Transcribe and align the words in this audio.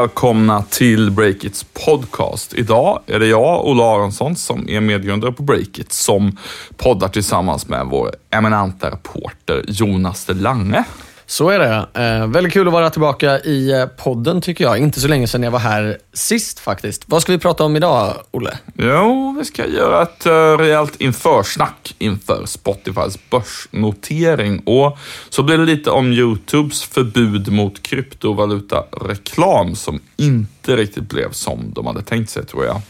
Välkomna 0.00 0.62
till 0.62 1.10
Breakits 1.10 1.66
podcast. 1.86 2.54
Idag 2.54 3.00
är 3.06 3.18
det 3.18 3.26
jag, 3.26 3.66
Ola 3.66 3.84
Aronsson, 3.84 4.36
som 4.36 4.68
är 4.68 4.80
medgrundare 4.80 5.32
på 5.32 5.42
Breakit, 5.42 5.92
som 5.92 6.36
poddar 6.76 7.08
tillsammans 7.08 7.68
med 7.68 7.86
vår 7.86 8.10
eminenta 8.30 8.90
reporter 8.90 9.64
Jonas 9.68 10.24
de 10.24 10.34
Lange. 10.34 10.84
Så 11.30 11.48
är 11.48 11.58
det. 11.58 12.02
Eh, 12.02 12.26
väldigt 12.26 12.52
kul 12.52 12.66
att 12.66 12.72
vara 12.72 12.90
tillbaka 12.90 13.40
i 13.40 13.72
eh, 13.72 13.86
podden 13.86 14.40
tycker 14.40 14.64
jag. 14.64 14.78
Inte 14.78 15.00
så 15.00 15.08
länge 15.08 15.26
sedan 15.26 15.42
jag 15.42 15.50
var 15.50 15.58
här 15.58 15.98
sist 16.12 16.58
faktiskt. 16.58 17.04
Vad 17.06 17.22
ska 17.22 17.32
vi 17.32 17.38
prata 17.38 17.64
om 17.64 17.76
idag, 17.76 18.14
Olle? 18.30 18.58
Jo, 18.74 19.34
vi 19.38 19.44
ska 19.44 19.66
göra 19.66 20.02
ett 20.02 20.26
uh, 20.26 20.32
rejält 20.32 21.00
införsnack 21.00 21.94
inför 21.98 22.46
Spotifys 22.46 23.18
börsnotering. 23.30 24.62
Och 24.66 24.98
så 25.28 25.42
blir 25.42 25.58
det 25.58 25.64
lite 25.64 25.90
om 25.90 26.12
YouTubes 26.12 26.82
förbud 26.82 27.52
mot 27.52 27.82
kryptovalutareklam 27.82 29.76
som 29.76 30.00
inte 30.16 30.76
riktigt 30.76 31.08
blev 31.08 31.32
som 31.32 31.72
de 31.72 31.86
hade 31.86 32.02
tänkt 32.02 32.30
sig, 32.30 32.46
tror 32.46 32.64
jag. 32.64 32.80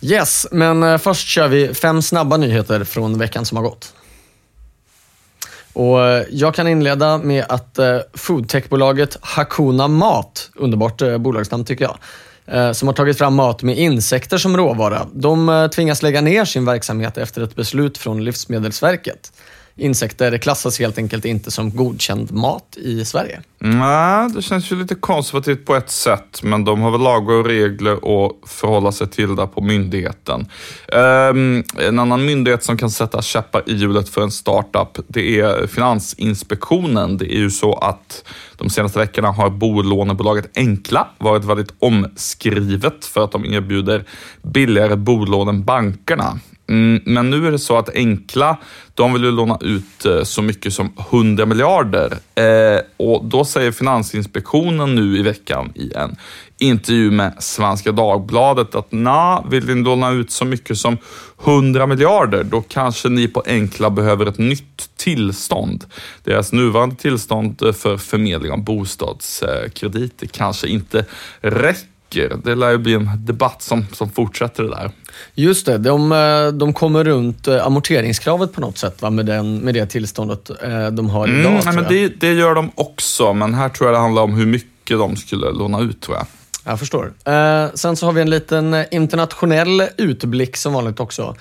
Yes, 0.00 0.46
men 0.50 0.82
uh, 0.82 0.98
först 0.98 1.28
kör 1.28 1.48
vi 1.48 1.74
fem 1.74 2.02
snabba 2.02 2.36
nyheter 2.36 2.84
från 2.84 3.18
veckan 3.18 3.46
som 3.46 3.56
har 3.56 3.64
gått. 3.64 3.94
Och 5.72 6.06
eh, 6.06 6.24
jag 6.30 6.54
kan 6.54 6.68
inleda 6.68 7.18
med 7.18 7.44
att 7.48 7.78
eh, 7.78 7.98
foodtechbolaget 8.14 9.18
Hakuna 9.20 9.88
Mat, 9.88 10.50
underbart 10.54 11.02
eh, 11.02 11.18
bolagsnamn 11.18 11.64
tycker 11.64 11.84
jag, 11.84 11.96
som 12.76 12.88
har 12.88 12.94
tagit 12.94 13.18
fram 13.18 13.34
mat 13.34 13.62
med 13.62 13.78
insekter 13.78 14.38
som 14.38 14.56
råvara. 14.56 15.06
De 15.12 15.68
tvingas 15.74 16.02
lägga 16.02 16.20
ner 16.20 16.44
sin 16.44 16.64
verksamhet 16.64 17.18
efter 17.18 17.42
ett 17.42 17.56
beslut 17.56 17.98
från 17.98 18.24
Livsmedelsverket 18.24 19.32
insekter 19.76 20.38
klassas 20.38 20.78
helt 20.78 20.98
enkelt 20.98 21.24
inte 21.24 21.50
som 21.50 21.70
godkänd 21.70 22.32
mat 22.32 22.76
i 22.76 23.04
Sverige. 23.04 23.40
Mm, 23.64 23.78
nej, 23.78 24.30
det 24.34 24.42
känns 24.42 24.72
ju 24.72 24.76
lite 24.76 24.94
konservativt 24.94 25.64
på 25.64 25.74
ett 25.74 25.90
sätt, 25.90 26.42
men 26.42 26.64
de 26.64 26.80
har 26.80 26.90
väl 26.90 27.00
lagar 27.00 27.34
och 27.34 27.46
regler 27.46 27.92
att 27.92 28.50
förhålla 28.50 28.92
sig 28.92 29.08
till 29.08 29.36
där 29.36 29.46
på 29.46 29.60
myndigheten. 29.60 30.46
Um, 31.30 31.64
en 31.78 31.98
annan 31.98 32.24
myndighet 32.24 32.64
som 32.64 32.76
kan 32.76 32.90
sätta 32.90 33.22
käppar 33.22 33.62
i 33.66 33.74
hjulet 33.74 34.08
för 34.08 34.22
en 34.22 34.30
startup, 34.30 35.04
det 35.08 35.40
är 35.40 35.66
Finansinspektionen. 35.66 37.16
Det 37.18 37.34
är 37.34 37.38
ju 37.38 37.50
så 37.50 37.74
att 37.74 38.24
de 38.56 38.70
senaste 38.70 38.98
veckorna 38.98 39.30
har 39.30 39.50
bolånebolaget 39.50 40.50
Enkla 40.54 41.08
varit 41.18 41.44
väldigt 41.44 41.74
omskrivet 41.78 43.04
för 43.04 43.24
att 43.24 43.32
de 43.32 43.44
erbjuder 43.44 44.04
billigare 44.42 44.96
bolån 44.96 45.48
än 45.48 45.64
bankerna. 45.64 46.38
Mm, 46.68 47.02
men 47.04 47.30
nu 47.30 47.46
är 47.46 47.50
det 47.50 47.58
så 47.58 47.78
att 47.78 47.96
Enkla, 47.96 48.56
de 48.94 49.12
vill 49.12 49.24
ju 49.24 49.30
låna 49.30 49.58
ut 49.60 50.04
eh, 50.04 50.22
så 50.22 50.42
mycket 50.42 50.72
som 50.72 50.92
100 51.10 51.46
miljarder. 51.46 52.12
Eh, 52.34 52.80
och 52.96 53.24
då 53.24 53.44
säger 53.44 53.72
Finansinspektionen 53.72 54.94
nu 54.94 55.18
i 55.18 55.22
veckan 55.22 55.72
i 55.74 55.92
en 55.94 56.16
intervju 56.58 57.10
med 57.10 57.34
Svenska 57.38 57.92
Dagbladet 57.92 58.74
att 58.74 58.92
na, 58.92 59.44
vill 59.50 59.66
ni 59.66 59.82
låna 59.82 60.10
ut 60.10 60.30
så 60.30 60.44
mycket 60.44 60.78
som 60.78 60.98
100 61.44 61.86
miljarder, 61.86 62.44
då 62.44 62.60
kanske 62.60 63.08
ni 63.08 63.28
på 63.28 63.42
Enkla 63.46 63.90
behöver 63.90 64.26
ett 64.26 64.38
nytt 64.38 64.90
tillstånd. 64.96 65.84
Deras 66.24 66.52
nuvarande 66.52 66.96
tillstånd 66.96 67.62
eh, 67.62 67.72
för 67.72 67.96
förmedling 67.96 68.52
av 68.52 68.64
bostadskrediter 68.64 70.26
kanske 70.26 70.68
inte 70.68 71.04
räcker 71.40 71.91
tycker. 72.12 72.36
Det 72.44 72.54
lär 72.54 72.70
ju 72.70 72.78
bli 72.78 72.94
en 72.94 73.10
debatt 73.18 73.62
som, 73.62 73.86
som 73.92 74.10
fortsätter 74.10 74.62
det 74.62 74.70
där. 74.70 74.90
Just 75.34 75.66
det, 75.66 75.78
de, 75.78 76.12
eh, 76.12 76.46
de 76.52 76.72
kommer 76.72 77.04
runt 77.04 77.48
eh, 77.48 77.66
amorteringskravet 77.66 78.52
på 78.52 78.60
något 78.60 78.78
sätt 78.78 79.02
va? 79.02 79.10
Med, 79.10 79.26
den, 79.26 79.58
med 79.58 79.74
det 79.74 79.86
tillståndet 79.86 80.50
eh, 80.62 80.86
de 80.86 81.10
har 81.10 81.28
idag. 81.28 81.52
Mm, 81.52 81.60
nej, 81.64 81.74
men 81.74 81.84
det, 81.88 82.20
det 82.20 82.32
gör 82.32 82.54
de 82.54 82.70
också, 82.74 83.32
men 83.32 83.54
här 83.54 83.68
tror 83.68 83.88
jag 83.88 83.94
det 83.94 84.00
handlar 84.00 84.22
om 84.22 84.34
hur 84.34 84.46
mycket 84.46 84.98
de 84.98 85.16
skulle 85.16 85.50
låna 85.50 85.80
ut 85.80 86.00
tror 86.00 86.16
jag. 86.16 86.26
Jag 86.64 86.78
förstår. 86.78 87.12
Eh, 87.24 87.66
sen 87.74 87.96
så 87.96 88.06
har 88.06 88.12
vi 88.12 88.20
en 88.20 88.30
liten 88.30 88.84
internationell 88.90 89.82
utblick 89.96 90.56
som 90.56 90.72
vanligt 90.72 91.00
också. 91.00 91.36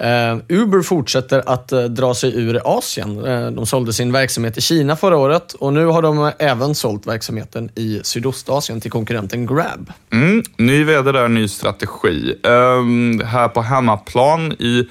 Uh, 0.00 0.40
Uber 0.48 0.82
fortsätter 0.82 1.42
att 1.46 1.72
uh, 1.72 1.84
dra 1.84 2.14
sig 2.14 2.36
ur 2.36 2.60
Asien. 2.64 3.18
Uh, 3.18 3.50
de 3.50 3.66
sålde 3.66 3.92
sin 3.92 4.12
verksamhet 4.12 4.58
i 4.58 4.60
Kina 4.60 4.96
förra 4.96 5.16
året 5.16 5.52
och 5.52 5.72
nu 5.72 5.86
har 5.86 6.02
de 6.02 6.32
även 6.38 6.74
sålt 6.74 7.06
verksamheten 7.06 7.70
i 7.74 8.00
Sydostasien 8.04 8.80
till 8.80 8.90
konkurrenten 8.90 9.46
Grab. 9.46 9.92
Mm, 10.12 10.42
ny 10.56 10.84
vd 10.84 11.12
där, 11.12 11.28
ny 11.28 11.48
strategi. 11.48 12.34
Ehm, 12.44 13.20
här 13.20 13.48
på 13.48 13.62
hemmaplan 13.62 14.52
i 14.52 14.88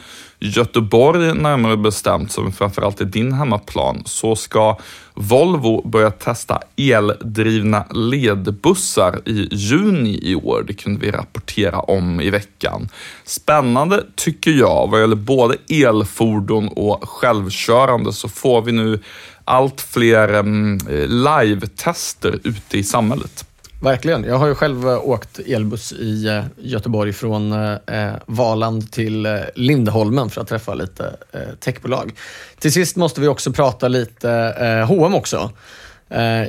Göteborg 0.48 1.34
närmare 1.34 1.78
bestämt, 1.78 2.31
som 2.31 2.52
framförallt 2.52 3.02
är 3.02 3.06
din 3.06 3.34
hemmaplan, 3.34 4.04
så 4.06 4.36
ska 4.36 4.78
Volvo 5.16 5.88
börja 5.88 6.12
testa 6.12 6.59
eldrivna 6.78 7.86
ledbussar 7.90 9.22
i 9.26 9.48
juni 9.52 10.20
i 10.22 10.36
år. 10.36 10.64
Det 10.68 10.74
kunde 10.74 11.00
vi 11.00 11.12
rapportera 11.12 11.80
om 11.80 12.22
i 12.22 12.30
veckan. 12.30 12.90
Spännande 13.26 14.04
tycker 14.16 14.52
jag. 14.52 14.90
Vad 14.92 15.02
gäller 15.02 15.16
både 15.16 15.58
elfordon 15.70 16.68
och 16.68 17.10
självkörande 17.10 18.14
så 18.14 18.30
får 18.30 18.62
vi 18.62 18.72
nu 18.72 19.00
allt 19.46 19.81
fler 19.81 20.34
mm, 20.34 20.80
eh, 20.90 21.08
live-tester 21.08 22.40
ute 22.44 22.78
i 22.78 22.84
samhället. 22.84 23.43
Verkligen. 23.84 24.24
Jag 24.24 24.38
har 24.38 24.48
ju 24.48 24.56
själv 24.56 24.90
eh, 24.90 25.08
åkt 25.08 25.40
elbuss 25.40 25.92
i 25.92 26.28
eh, 26.28 26.44
Göteborg 26.58 27.14
från 27.14 27.52
eh, 27.52 27.72
eh, 27.88 28.14
Valand 28.26 28.92
till 28.92 29.26
eh, 29.26 29.32
Lindholmen 29.56 30.30
för 30.30 30.42
att 30.42 30.48
träffa 30.48 30.74
lite 30.74 31.16
eh, 31.32 31.42
techbolag. 31.60 32.14
Till 32.60 32.74
sist 32.74 32.96
måste 32.96 33.22
vi 33.22 33.28
också 33.28 33.52
prata 33.52 33.88
lite 33.88 34.32
eh, 34.60 34.88
H&M 34.88 35.16
också 35.16 35.52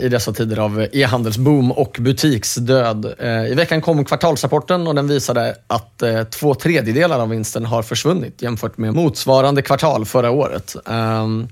i 0.00 0.09
dessa 0.09 0.33
tider 0.33 0.59
av 0.59 0.87
e-handelsboom 0.93 1.73
och 1.73 1.97
butiksdöd. 2.00 3.15
I 3.50 3.55
veckan 3.55 3.81
kom 3.81 4.05
kvartalsrapporten 4.05 4.87
och 4.87 4.94
den 4.94 5.09
visade 5.09 5.56
att 5.67 6.03
två 6.31 6.55
tredjedelar 6.55 7.19
av 7.19 7.28
vinsten 7.28 7.67
har 7.67 7.83
försvunnit 7.83 8.43
jämfört 8.43 8.78
med 8.78 8.94
motsvarande 8.94 9.62
kvartal 9.62 10.05
förra 10.05 10.31
året. 10.31 10.77
Ehm, 10.87 11.49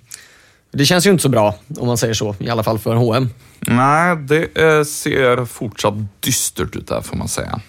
det 0.72 0.84
känns 0.84 1.06
ju 1.06 1.10
inte 1.10 1.22
så 1.22 1.28
bra, 1.28 1.54
om 1.78 1.86
man 1.86 1.98
säger 1.98 2.14
så, 2.14 2.34
i 2.38 2.50
alla 2.50 2.62
fall 2.62 2.78
för 2.78 2.94
H&M. 2.94 3.28
Nej, 3.66 4.16
det 4.16 4.58
eh, 4.58 4.84
ser 4.84 5.44
fortsatt 5.44 5.94
dystert 6.20 6.76
ut 6.76 6.88
där 6.88 7.00
får 7.00 7.16
man 7.16 7.28
säga. 7.28 7.60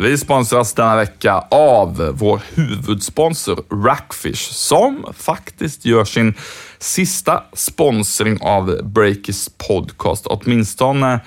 Vi 0.00 0.18
sponsras 0.18 0.72
denna 0.72 0.96
vecka 0.96 1.44
av 1.50 2.12
vår 2.14 2.40
huvudsponsor 2.54 3.84
Rackfish 3.86 4.52
som 4.52 5.06
faktiskt 5.16 5.84
gör 5.84 6.04
sin 6.04 6.34
sista 6.78 7.42
sponsring 7.52 8.38
av 8.40 8.80
Breakers 8.82 9.48
podcast, 9.68 10.26
åtminstone 10.26 11.20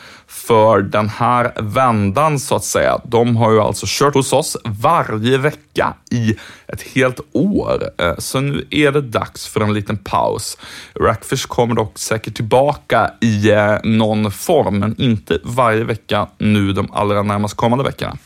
för 0.48 0.82
den 0.82 1.10
här 1.10 1.52
vändan 1.56 2.40
så 2.40 2.56
att 2.56 2.64
säga. 2.64 3.02
De 3.06 3.36
har 3.36 3.52
ju 3.52 3.60
alltså 3.60 3.86
kört 3.90 4.14
hos 4.14 4.34
oss 4.34 4.58
varje 4.64 5.38
vecka 5.38 5.94
i 6.12 6.36
ett 6.68 6.82
helt 6.82 7.20
år, 7.32 7.90
eh, 7.98 8.14
så 8.18 8.40
nu 8.40 8.68
är 8.70 8.92
det 8.92 9.02
dags 9.02 9.48
för 9.48 9.62
en 9.62 9.74
liten 9.74 9.98
paus. 9.98 10.58
Rackfish 11.00 11.48
kommer 11.48 11.76
dock 11.76 12.00
säkert 12.00 12.36
tillbaka 12.36 13.12
i 13.22 13.52
eh, 13.52 13.78
någon 13.84 14.32
form, 14.32 14.80
men 14.80 15.02
inte 15.02 15.40
varje 15.44 15.84
vecka 15.84 16.28
nu 16.38 16.74
de 16.74 16.92
allra 16.92 17.24
närmast 17.24 17.56
kommande 17.56 17.84
veckorna. 17.84 18.18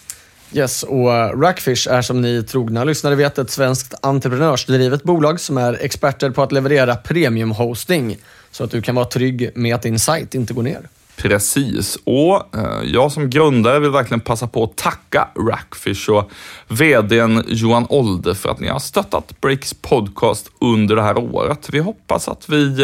Yes, 0.54 0.84
och 0.84 1.14
eh, 1.14 1.40
Rackfish 1.40 1.88
är 1.88 2.02
som 2.02 2.22
ni 2.22 2.44
trogna 2.44 2.84
lyssnare 2.84 3.16
vet 3.16 3.38
ett 3.38 3.52
svenskt 3.52 3.94
entreprenörsdrivet 4.02 5.04
bolag 5.04 5.40
som 5.40 5.58
är 5.58 5.78
experter 5.82 6.30
på 6.30 6.44
att 6.44 6.52
leverera 6.52 6.96
premiumhosting 6.96 8.18
så 8.52 8.64
att 8.64 8.72
du 8.72 8.82
kan 8.82 8.96
vara 8.96 9.06
trygg 9.06 9.50
med 9.56 9.76
att 9.76 9.82
din 9.82 10.00
sajt 10.00 10.36
inte 10.36 10.54
går 10.54 10.64
ner. 10.64 10.82
Precis, 11.22 11.98
och 12.04 12.56
eh, 12.58 12.84
jag 12.84 13.12
som 13.12 13.30
grundare 13.30 13.80
vill 13.80 13.92
verkligen 13.92 14.20
passa 14.20 14.48
på 14.48 14.64
att 14.64 14.76
tacka 14.76 15.28
Rackfish 15.50 16.10
och 16.10 16.32
vdn 16.68 17.44
Johan 17.48 17.86
Olde 17.90 18.36
för 18.36 18.50
att 18.50 18.60
ni 18.60 18.68
har 18.68 18.80
stöttat 18.80 19.42
Breaks 19.42 19.74
podcast 19.74 20.52
under 20.62 20.96
det 20.96 21.02
här 21.02 21.18
året. 21.18 21.70
Vi 21.72 21.80
hoppas 21.80 22.28
att, 22.28 22.50
vi, 22.50 22.84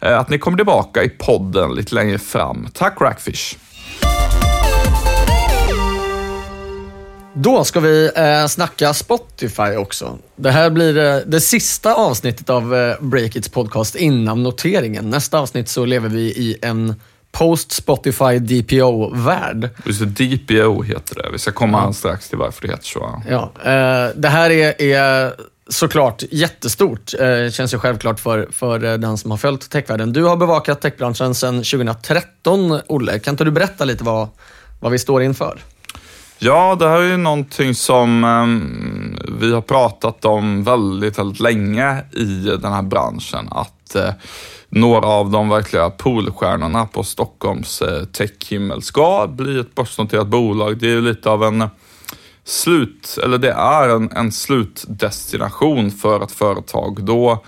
eh, 0.00 0.18
att 0.18 0.28
ni 0.28 0.38
kommer 0.38 0.56
tillbaka 0.56 1.02
i 1.02 1.08
podden 1.08 1.74
lite 1.74 1.94
längre 1.94 2.18
fram. 2.18 2.68
Tack 2.74 3.00
Rackfish! 3.00 3.56
Då 7.34 7.64
ska 7.64 7.80
vi 7.80 8.10
eh, 8.16 8.46
snacka 8.46 8.94
Spotify 8.94 9.76
också. 9.76 10.18
Det 10.36 10.50
här 10.50 10.70
blir 10.70 10.98
eh, 10.98 11.16
det 11.26 11.40
sista 11.40 11.94
avsnittet 11.94 12.50
av 12.50 12.74
eh, 12.74 12.94
Breakits 13.00 13.48
podcast 13.48 13.94
innan 13.94 14.42
noteringen. 14.42 15.10
Nästa 15.10 15.38
avsnitt 15.38 15.68
så 15.68 15.84
lever 15.84 16.08
vi 16.08 16.20
i 16.20 16.56
en 16.62 16.94
post-Spotify 17.32 18.38
DPO-värld. 18.38 19.68
Just 19.84 20.00
det, 20.00 20.36
DPO 20.36 20.82
heter 20.82 21.14
det. 21.14 21.28
Vi 21.32 21.38
ska 21.38 21.52
komma 21.52 21.82
ja. 21.86 21.92
strax 21.92 22.28
till 22.28 22.38
varför 22.38 22.62
det 22.62 22.68
heter 22.68 22.84
så. 22.84 23.22
Ja, 23.28 23.52
eh, 23.64 24.10
det 24.16 24.28
här 24.28 24.50
är, 24.50 24.82
är 24.82 25.32
såklart 25.68 26.22
jättestort. 26.30 27.14
Eh, 27.20 27.50
känns 27.50 27.74
ju 27.74 27.78
självklart 27.78 28.20
för, 28.20 28.48
för 28.52 28.84
eh, 28.84 28.94
den 28.94 29.18
som 29.18 29.30
har 29.30 29.38
följt 29.38 29.70
techvärlden. 29.70 30.12
Du 30.12 30.24
har 30.24 30.36
bevakat 30.36 30.80
techbranschen 30.80 31.34
sedan 31.34 31.54
2013, 31.56 32.80
Olle. 32.86 33.18
Kan 33.18 33.32
inte 33.34 33.44
du 33.44 33.50
berätta 33.50 33.84
lite 33.84 34.04
vad, 34.04 34.28
vad 34.80 34.92
vi 34.92 34.98
står 34.98 35.22
inför? 35.22 35.60
Ja, 36.42 36.76
det 36.78 36.88
här 36.88 37.00
är 37.00 37.10
ju 37.10 37.16
någonting 37.16 37.74
som 37.74 38.24
um, 38.24 39.18
vi 39.40 39.52
har 39.52 39.60
pratat 39.60 40.24
om 40.24 40.64
väldigt, 40.64 41.18
väldigt 41.18 41.40
länge 41.40 42.04
i 42.12 42.24
den 42.62 42.72
här 42.72 42.82
branschen. 42.82 43.48
Att 43.50 43.79
att 43.90 44.04
eh, 44.04 44.14
några 44.68 45.06
av 45.06 45.30
de 45.30 45.48
verkliga 45.48 45.90
poolstjärnorna 45.90 46.86
på 46.86 47.04
Stockholms 47.04 47.82
eh, 47.82 48.04
techhimmel 48.04 48.82
ska 48.82 49.26
bli 49.26 49.60
ett 49.60 49.74
börsnoterat 49.74 50.26
bolag. 50.26 50.78
Det 50.78 50.86
är 50.86 50.90
ju 50.90 51.00
lite 51.00 51.30
av 51.30 51.44
en 51.44 51.62
eh, 51.62 51.68
slut, 52.44 53.18
eller 53.22 53.38
det 53.38 53.52
är 53.52 53.88
en, 53.88 54.10
en 54.12 54.32
slutdestination 54.32 55.90
för 55.90 56.24
ett 56.24 56.32
företag. 56.32 57.04
Då, 57.04 57.44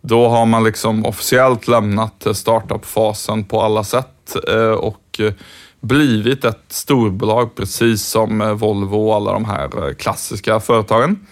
då 0.00 0.28
har 0.28 0.46
man 0.46 0.64
liksom 0.64 1.06
officiellt 1.06 1.68
lämnat 1.68 2.26
eh, 2.26 2.32
startup-fasen 2.32 3.44
på 3.44 3.62
alla 3.62 3.84
sätt 3.84 4.36
eh, 4.48 4.70
och 4.70 5.20
eh, 5.20 5.32
blivit 5.80 6.44
ett 6.44 6.64
storbolag 6.68 7.54
precis 7.54 8.06
som 8.06 8.56
Volvo 8.58 9.08
och 9.08 9.14
alla 9.14 9.32
de 9.32 9.44
här 9.44 9.94
klassiska 9.94 10.60
företagen. 10.60 11.26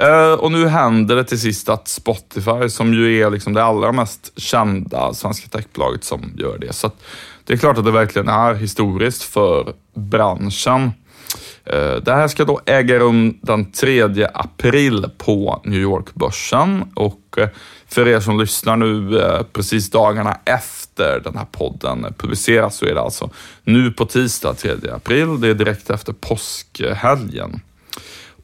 Uh, 0.00 0.32
och 0.32 0.52
nu 0.52 0.66
händer 0.66 1.16
det 1.16 1.24
till 1.24 1.40
sist 1.40 1.68
att 1.68 1.88
Spotify, 1.88 2.68
som 2.68 2.94
ju 2.94 3.20
är 3.20 3.30
liksom 3.30 3.52
det 3.52 3.64
allra 3.64 3.92
mest 3.92 4.32
kända 4.36 5.14
svenska 5.14 5.48
techbolaget 5.48 6.04
som 6.04 6.32
gör 6.36 6.58
det. 6.58 6.72
Så 6.72 6.90
det 7.44 7.52
är 7.52 7.56
klart 7.56 7.78
att 7.78 7.84
det 7.84 7.90
verkligen 7.90 8.28
är 8.28 8.54
historiskt 8.54 9.22
för 9.22 9.72
branschen. 9.94 10.92
Uh, 11.72 11.96
det 12.02 12.12
här 12.12 12.28
ska 12.28 12.44
då 12.44 12.60
äga 12.66 12.98
rum 12.98 13.38
den 13.42 13.72
3 13.72 14.26
april 14.34 15.06
på 15.18 15.60
New 15.64 15.80
York-börsen 15.80 16.84
och 16.94 17.38
uh, 17.38 17.46
för 17.86 18.08
er 18.08 18.20
som 18.20 18.40
lyssnar 18.40 18.76
nu 18.76 19.20
precis 19.52 19.90
dagarna 19.90 20.38
efter 20.44 21.20
den 21.24 21.36
här 21.36 21.46
podden 21.52 22.14
publiceras 22.18 22.76
så 22.76 22.86
är 22.86 22.94
det 22.94 23.00
alltså 23.00 23.30
nu 23.64 23.90
på 23.90 24.04
tisdag 24.04 24.54
3 24.54 24.70
april. 24.94 25.40
Det 25.40 25.48
är 25.48 25.54
direkt 25.54 25.90
efter 25.90 26.12
påskhelgen. 26.12 27.60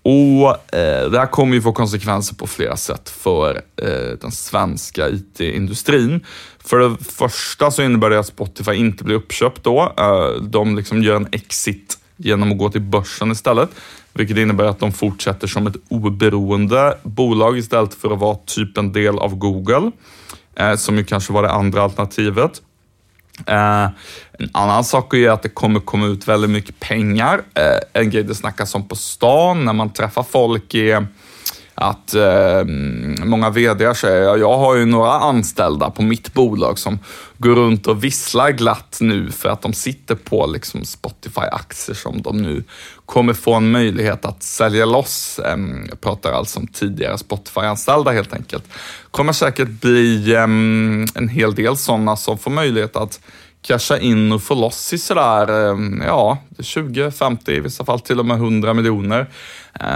Och 0.03 0.75
eh, 0.75 1.11
Det 1.11 1.19
här 1.19 1.27
kommer 1.27 1.55
ju 1.55 1.63
få 1.63 1.73
konsekvenser 1.73 2.35
på 2.35 2.47
flera 2.47 2.77
sätt 2.77 3.09
för 3.09 3.55
eh, 3.77 4.19
den 4.21 4.33
svenska 4.33 5.09
IT-industrin. 5.09 6.25
För 6.59 6.79
det 6.79 7.05
första 7.05 7.71
så 7.71 7.83
innebär 7.83 8.11
det 8.11 8.19
att 8.19 8.27
Spotify 8.27 8.75
inte 8.75 9.05
blir 9.05 9.17
uppköpt 9.17 9.65
då. 9.65 9.95
Eh, 9.99 10.43
de 10.43 10.77
liksom 10.77 11.03
gör 11.03 11.17
en 11.17 11.29
exit 11.33 11.99
genom 12.17 12.53
att 12.53 12.59
gå 12.59 12.71
till 12.71 12.81
börsen 12.81 13.31
istället, 13.31 13.71
vilket 14.13 14.37
innebär 14.37 14.65
att 14.65 14.79
de 14.79 14.93
fortsätter 14.93 15.47
som 15.47 15.67
ett 15.67 15.77
oberoende 15.89 16.99
bolag 17.03 17.59
istället 17.59 17.95
för 17.95 18.11
att 18.11 18.19
vara 18.19 18.39
typ 18.47 18.79
en 18.79 18.93
del 18.93 19.19
av 19.19 19.35
Google, 19.37 19.91
eh, 20.57 20.77
som 20.77 20.99
ju 20.99 21.05
kanske 21.05 21.33
var 21.33 21.43
det 21.43 21.51
andra 21.51 21.83
alternativet. 21.83 22.63
Eh, 23.47 23.89
en 24.39 24.51
annan 24.53 24.85
sak 24.85 25.15
är 25.15 25.31
att 25.31 25.43
det 25.43 25.49
kommer 25.49 25.81
komma 25.81 26.07
ut 26.07 26.29
väldigt 26.29 26.51
mycket 26.51 26.81
pengar. 26.81 27.43
Eh, 27.55 28.03
en 28.03 28.11
grej 28.11 28.23
det 28.23 28.35
snackas 28.35 28.75
om 28.75 28.89
på 28.89 28.97
stan 28.97 29.65
när 29.65 29.73
man 29.73 29.93
träffar 29.93 30.23
folk 30.23 30.75
är 30.75 31.07
att 31.75 32.15
eh, 32.15 32.65
många 33.25 33.51
vd 33.51 33.95
säger, 33.95 34.37
jag 34.37 34.59
har 34.59 34.77
ju 34.77 34.87
några 34.87 35.13
anställda 35.13 35.91
på 35.91 36.03
mitt 36.03 36.35
bolag 36.35 36.79
som 36.79 36.99
går 37.41 37.55
runt 37.55 37.87
och 37.87 38.05
visslar 38.05 38.51
glatt 38.51 38.99
nu 39.01 39.31
för 39.31 39.49
att 39.49 39.63
de 39.63 39.73
sitter 39.73 40.15
på 40.15 40.47
liksom 40.47 40.85
Spotify-aktier 40.85 41.95
som 41.95 42.23
de 42.23 42.37
nu 42.37 42.65
kommer 43.07 43.33
få 43.33 43.55
en 43.55 43.71
möjlighet 43.71 44.25
att 44.25 44.43
sälja 44.43 44.85
loss. 44.85 45.41
Jag 45.89 46.01
pratar 46.01 46.33
alltså 46.33 46.61
om 46.61 46.67
tidigare 46.67 47.19
Spotify-anställda 47.19 48.11
helt 48.11 48.33
enkelt. 48.33 48.65
kommer 49.11 49.33
säkert 49.33 49.69
bli 49.69 50.35
en 50.35 51.29
hel 51.31 51.55
del 51.55 51.77
sådana 51.77 52.17
som 52.17 52.39
får 52.39 52.51
möjlighet 52.51 52.97
att 52.97 53.21
casha 53.63 53.99
in 53.99 54.33
och 54.33 54.43
få 54.43 54.55
loss 54.55 54.93
i 54.93 54.99
sådär, 54.99 55.49
ja, 56.07 56.39
20, 56.63 57.11
50, 57.11 57.53
i 57.53 57.61
vissa 57.61 57.85
fall 57.85 58.01
till 58.01 58.19
och 58.19 58.27
med 58.27 58.37
100 58.37 58.75
miljoner. 58.75 59.27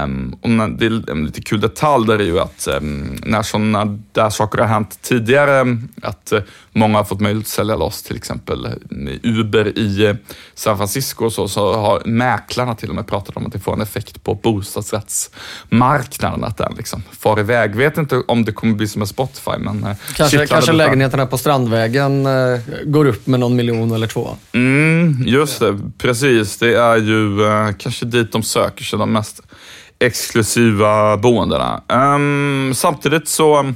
Um, 0.04 0.36
och 0.40 0.50
det 0.78 0.86
är 0.86 1.10
en 1.10 1.26
lite 1.26 1.42
kul 1.42 1.60
detalj 1.60 2.06
där 2.06 2.18
är 2.18 2.24
ju 2.24 2.40
att 2.40 2.68
um, 2.80 3.18
när 3.22 3.42
sådana 3.42 3.98
där 4.12 4.30
saker 4.30 4.58
har 4.58 4.66
hänt 4.66 4.98
tidigare, 5.02 5.78
att 6.02 6.32
uh, 6.32 6.40
många 6.72 6.96
har 6.96 7.04
fått 7.04 7.20
möjlighet 7.20 7.46
att 7.46 7.50
sälja 7.50 7.76
loss 7.76 8.02
till 8.02 8.16
exempel 8.16 8.68
Uber 9.22 9.78
i 9.78 10.06
uh, 10.06 10.14
San 10.54 10.76
Francisco 10.76 11.24
och 11.24 11.32
så, 11.32 11.48
så 11.48 11.74
har 11.74 12.02
mäklarna 12.04 12.74
till 12.74 12.88
och 12.88 12.94
med 12.94 13.06
pratat 13.06 13.36
om 13.36 13.46
att 13.46 13.52
det 13.52 13.58
får 13.58 13.72
en 13.72 13.80
effekt 13.80 14.24
på 14.24 14.34
bostadsrättsmarknaden, 14.34 16.44
att 16.44 16.56
den 16.56 16.74
liksom 16.76 17.02
far 17.18 17.40
iväg. 17.40 17.76
Vet 17.76 17.98
inte 17.98 18.22
om 18.28 18.44
det 18.44 18.52
kommer 18.52 18.74
bli 18.74 18.88
som 18.88 18.98
med 18.98 19.08
Spotify, 19.08 19.58
men... 19.58 19.84
Uh, 19.84 19.92
kanske 20.16 20.46
kanske 20.46 20.72
lägenheterna 20.72 21.26
på 21.26 21.38
Strandvägen 21.38 22.28
går 22.84 23.06
upp 23.06 23.26
med 23.26 23.40
någon 23.40 23.56
miljon 23.56 23.92
eller 23.92 24.06
två? 24.06 24.36
Mm, 24.52 25.24
just 25.26 25.60
det, 25.60 25.80
precis. 25.98 26.53
Det 26.60 26.74
är 26.74 26.96
ju 26.96 27.38
kanske 27.78 28.06
dit 28.06 28.32
de 28.32 28.42
söker 28.42 28.84
sig 28.84 28.98
de 28.98 29.12
mest 29.12 29.40
exklusiva 29.98 31.16
boendena. 31.16 31.82
Um, 31.88 32.74
samtidigt 32.74 33.28
så 33.28 33.72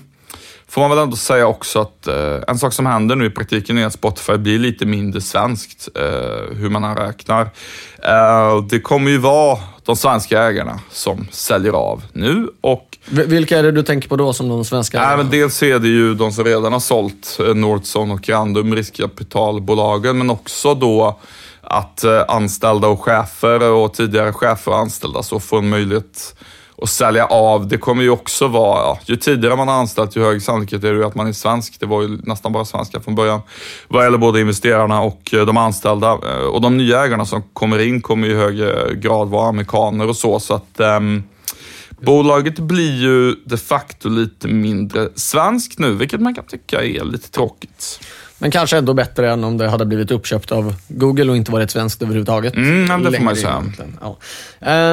får 0.69 0.81
man 0.81 0.91
väl 0.91 0.99
ändå 0.99 1.17
säga 1.17 1.47
också 1.47 1.81
att 1.81 2.09
uh, 2.09 2.43
en 2.49 2.59
sak 2.59 2.73
som 2.73 2.87
händer 2.87 3.17
nu 3.17 3.27
i 3.27 3.31
praktiken 3.31 3.79
är 3.79 3.87
att 3.87 3.93
Spotify 3.93 4.37
blir 4.37 4.59
lite 4.59 4.87
mindre 4.87 5.21
svenskt, 5.21 5.89
uh, 5.99 6.57
hur 6.57 6.71
man 6.71 6.85
än 6.85 6.97
räknar. 6.97 7.43
Uh, 7.43 8.67
det 8.71 8.81
kommer 8.81 9.11
ju 9.11 9.19
vara 9.19 9.59
de 9.85 9.97
svenska 9.97 10.43
ägarna 10.43 10.81
som 10.91 11.29
säljer 11.31 11.73
av 11.73 12.03
nu 12.13 12.49
och... 12.61 12.85
Vilka 13.11 13.59
är 13.59 13.63
det 13.63 13.73
du 13.73 13.83
tänker 13.83 14.09
på 14.09 14.17
då 14.17 14.33
som 14.33 14.49
de 14.49 14.65
svenska 14.65 14.99
ägarna? 14.99 15.17
Men 15.17 15.31
dels 15.31 15.63
är 15.63 15.79
det 15.79 15.89
ju 15.89 16.15
de 16.15 16.33
som 16.33 16.45
redan 16.45 16.73
har 16.73 16.81
sålt 16.81 17.39
Nordson 17.55 18.11
och 18.11 18.21
Grandum, 18.21 18.75
riskkapitalbolagen, 18.75 20.19
men 20.19 20.31
också 20.31 20.75
då 20.75 21.19
att 21.71 22.05
eh, 22.05 22.25
anställda 22.29 22.89
och 22.89 23.01
chefer 23.01 23.71
och 23.71 23.95
tidigare 23.95 24.33
chefer 24.33 24.73
och 24.73 24.79
anställda 24.79 25.23
så 25.23 25.41
får 25.41 25.59
en 25.59 25.69
möjlighet 25.69 26.35
att 26.83 26.89
sälja 26.89 27.27
av. 27.27 27.69
Det 27.69 27.79
kommer 27.79 28.03
ju 28.03 28.11
också 28.11 28.49
vara, 28.49 28.79
ja, 28.79 28.99
ju 29.05 29.17
tidigare 29.17 29.57
man 29.57 29.69
har 29.69 29.75
anställt 29.75 30.17
ju 30.17 30.23
högre 30.23 30.41
sannolikhet 30.41 30.85
är 30.85 30.95
det 30.95 31.07
att 31.07 31.15
man 31.15 31.27
är 31.27 31.33
svensk. 31.33 31.81
Det 31.81 31.87
var 31.87 32.03
ju 32.03 32.19
nästan 32.23 32.53
bara 32.53 32.65
svenskar 32.65 33.01
från 33.01 33.15
början. 33.15 33.41
Vad 33.89 34.05
gäller 34.05 34.19
både 34.19 34.41
investerarna 34.41 35.01
och 35.01 35.35
eh, 35.35 35.47
de 35.47 35.57
anställda. 35.57 36.11
Eh, 36.11 36.45
och 36.45 36.61
de 36.61 36.77
nya 36.77 37.05
ägarna 37.05 37.25
som 37.25 37.43
kommer 37.43 37.79
in 37.79 38.01
kommer 38.01 38.29
i 38.29 38.35
högre 38.35 38.95
grad 38.95 39.29
vara 39.29 39.49
amerikaner 39.49 40.09
och 40.09 40.17
så. 40.17 40.41
så 40.41 40.55
att 40.55 40.81
um, 40.81 41.23
Bolaget 42.01 42.59
blir 42.59 43.03
ju 43.03 43.35
de 43.45 43.57
facto 43.57 44.09
lite 44.09 44.49
mindre 44.49 45.09
svenskt 45.15 45.79
nu, 45.79 45.95
vilket 45.95 46.21
man 46.21 46.35
kan 46.35 46.45
tycka 46.45 46.85
är 46.85 47.05
lite 47.05 47.31
tråkigt. 47.31 48.01
Men 48.39 48.51
kanske 48.51 48.77
ändå 48.77 48.95
bättre 48.95 49.33
än 49.33 49.45
om 49.45 49.59
det 49.59 49.69
hade 49.69 49.87
blivit 49.87 50.11
uppköpt 50.11 50.53
av 50.53 50.75
Google 50.89 51.31
och 51.31 51.37
inte 51.37 51.53
varit 51.53 51.71
svenskt 51.71 52.03
överhuvudtaget. 52.03 52.55
Mm, 52.55 53.03
det 53.03 53.13
får 53.13 53.25
man 53.25 53.37
säga. 53.37 53.65
Ja. 54.01 54.17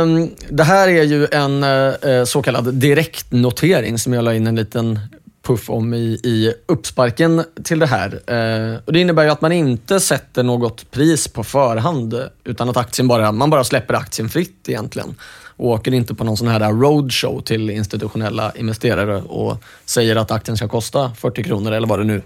Um, 0.02 0.30
det 0.50 0.64
här 0.64 0.88
är 0.88 1.04
ju 1.04 1.28
en 1.32 1.64
uh, 1.64 2.26
så 2.26 2.42
kallad 2.42 2.74
direktnotering 2.74 4.00
som 4.00 4.14
jag 4.14 4.24
la 4.24 4.34
in 4.34 4.48
en 4.48 4.56
liten 4.56 5.00
puff 5.44 5.70
om 5.70 5.94
i, 5.94 6.20
i 6.24 6.54
uppsparken 6.66 7.44
till 7.64 7.80
det 7.80 7.86
här. 7.86 8.08
Uh, 8.10 8.80
och 8.86 8.94
det 8.94 9.00
innebär 9.00 9.24
ju 9.24 9.30
att 9.30 9.42
man 9.42 9.52
inte 9.52 10.00
sätter 10.00 10.44
något 10.44 10.92
pris 10.92 11.28
på 11.28 11.44
förhand 11.44 12.30
utan 12.44 12.70
att 12.70 12.78
aktien 12.78 13.08
bara, 13.08 13.32
man 13.32 13.50
bara 13.50 13.64
släpper 13.64 13.94
aktien 13.94 14.30
fritt 14.30 14.70
egentligen 14.70 15.16
och 15.58 15.70
åker 15.70 15.94
inte 15.94 16.16
på 16.16 16.24
någon 16.24 16.38
sån 16.38 16.48
här 16.48 16.74
roadshow 16.74 17.42
till 17.42 17.70
institutionella 17.70 18.52
investerare 18.56 19.16
och 19.16 19.64
säger 19.86 20.16
att 20.16 20.32
aktien 20.32 20.58
ska 20.58 20.68
kosta 20.68 21.12
40 21.18 21.44
kronor 21.44 21.72
eller 21.72 21.88
vad 21.88 22.00
det 22.00 22.04
nu 22.04 22.22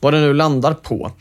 vad 0.00 0.12
det 0.14 0.20
nu 0.20 0.34
landar 0.34 0.74
på. 0.74 1.12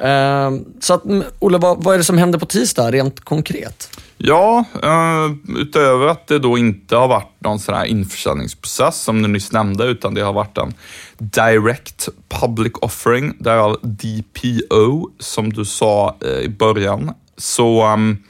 Eh, 0.00 0.50
så 0.80 0.94
att, 0.94 1.02
Olle, 1.38 1.58
vad, 1.58 1.84
vad, 1.84 1.94
är 1.94 1.98
det 1.98 2.04
som 2.04 2.18
händer 2.18 2.38
på 2.38 2.46
tisdag 2.46 2.90
rent 2.90 3.20
konkret? 3.20 3.98
Ja, 4.20 4.64
uh, 4.84 5.60
utöver 5.60 6.06
att 6.06 6.26
det 6.26 6.38
då 6.38 6.58
inte 6.58 6.96
har 6.96 7.08
varit 7.08 7.32
någon 7.38 7.58
sån 7.58 7.74
här 7.74 7.84
införsäljningsprocess 7.84 9.02
som 9.02 9.22
du 9.22 9.28
nyss 9.28 9.52
nämnde, 9.52 9.84
utan 9.84 10.14
det 10.14 10.20
har 10.20 10.32
varit 10.32 10.58
en 10.58 10.74
direct 11.18 12.08
public 12.28 12.72
offering, 12.80 13.36
därav 13.38 13.78
DPO, 13.82 15.10
som 15.18 15.52
du 15.52 15.64
sa 15.64 16.16
uh, 16.24 16.30
i 16.30 16.48
början. 16.48 17.12
Så 17.36 17.86
um, 17.92 18.24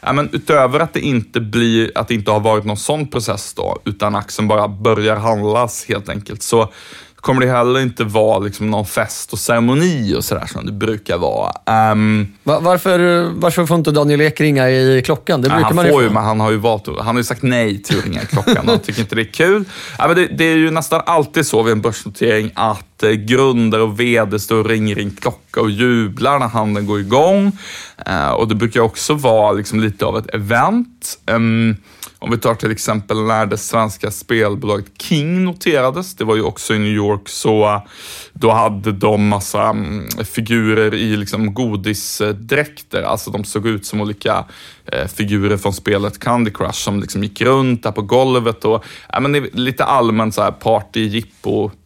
ja, 0.00 0.12
men 0.12 0.28
utöver 0.32 0.80
att 0.80 0.92
det 0.92 1.00
inte 1.00 1.40
blir, 1.40 1.92
att 1.94 2.08
det 2.08 2.14
inte 2.14 2.30
har 2.30 2.40
varit 2.40 2.64
någon 2.64 2.76
sån 2.76 3.06
process 3.06 3.54
då, 3.54 3.78
utan 3.84 4.14
aktien 4.14 4.48
bara 4.48 4.68
börjar 4.68 5.16
handlas 5.16 5.84
helt 5.88 6.08
enkelt, 6.08 6.42
så 6.42 6.72
kommer 7.20 7.40
det 7.40 7.52
heller 7.52 7.80
inte 7.80 8.04
vara 8.04 8.38
liksom 8.38 8.70
någon 8.70 8.86
fest 8.86 9.32
och 9.32 9.38
ceremoni 9.38 10.14
och 10.16 10.24
sådär 10.24 10.46
som 10.46 10.66
det 10.66 10.72
brukar 10.72 11.18
vara. 11.18 11.52
Um, 11.92 12.32
Va 12.42 12.60
varför, 12.60 13.30
varför 13.34 13.66
får 13.66 13.76
inte 13.76 13.90
Daniel 13.90 14.20
Ek 14.20 14.40
ringa 14.40 14.70
i 14.70 15.02
klockan? 15.04 15.42
Det 15.42 15.48
brukar 15.48 15.64
han 15.64 15.76
man 15.76 15.88
får 15.88 16.02
ju, 16.02 16.10
men 16.10 16.24
han 16.24 16.40
har 16.40 16.50
ju 16.50 16.56
valt 16.56 16.86
Han 16.86 17.06
har 17.06 17.16
ju 17.16 17.24
sagt 17.24 17.42
nej 17.42 17.82
till 17.82 17.98
att 17.98 18.04
ringa 18.04 18.22
i 18.22 18.26
klockan. 18.26 18.68
Han 18.68 18.78
tycker 18.78 19.00
inte 19.00 19.14
det 19.14 19.22
är 19.22 19.32
kul. 19.32 19.64
Ja, 19.98 20.06
men 20.06 20.16
det, 20.16 20.26
det, 20.26 20.44
är 20.44 20.56
ju 20.56 20.70
nästan 20.70 21.02
alltid 21.06 21.46
så 21.46 21.62
vid 21.62 21.72
en 21.72 21.80
börsnotering 21.80 22.50
att 22.54 22.89
Eh, 23.02 23.10
grundare 23.10 23.82
och 23.82 24.00
vd 24.00 24.38
står 24.38 24.56
och 24.56 24.66
ringer 24.66 24.98
i 24.98 25.02
en 25.02 25.10
klocka 25.10 25.60
och 25.60 25.70
jublar 25.70 26.38
när 26.38 26.48
handeln 26.48 26.86
går 26.86 27.00
igång. 27.00 27.52
Eh, 28.06 28.30
och 28.30 28.48
det 28.48 28.54
brukar 28.54 28.80
också 28.80 29.14
vara 29.14 29.52
liksom 29.52 29.80
lite 29.80 30.04
av 30.04 30.18
ett 30.18 30.34
event. 30.34 31.18
Ehm, 31.26 31.76
om 32.18 32.30
vi 32.30 32.38
tar 32.38 32.54
till 32.54 32.70
exempel 32.70 33.22
när 33.22 33.46
det 33.46 33.58
svenska 33.58 34.10
spelbolaget 34.10 34.86
King 34.98 35.44
noterades, 35.44 36.14
det 36.14 36.24
var 36.24 36.36
ju 36.36 36.42
också 36.42 36.74
i 36.74 36.78
New 36.78 36.92
York, 36.92 37.28
så 37.28 37.64
eh, 37.64 37.82
då 38.32 38.50
hade 38.50 38.92
de 38.92 39.28
massa 39.28 39.62
mm, 39.62 40.08
figurer 40.24 40.94
i 40.94 41.16
liksom 41.16 41.54
godisdräkter, 41.54 43.02
alltså 43.02 43.30
de 43.30 43.44
såg 43.44 43.66
ut 43.66 43.86
som 43.86 44.00
olika 44.00 44.44
figurer 45.16 45.56
från 45.56 45.72
spelet 45.72 46.18
Candy 46.18 46.50
Crush 46.50 46.72
som 46.72 47.00
liksom 47.00 47.22
gick 47.22 47.40
runt 47.40 47.82
där 47.82 47.92
på 47.92 48.02
golvet 48.02 48.64
och 48.64 48.84
ja, 49.12 49.20
men 49.20 49.32
lite 49.52 49.84
allmän 49.84 50.32
så 50.32 50.42
här 50.42 50.50
party, 50.50 51.22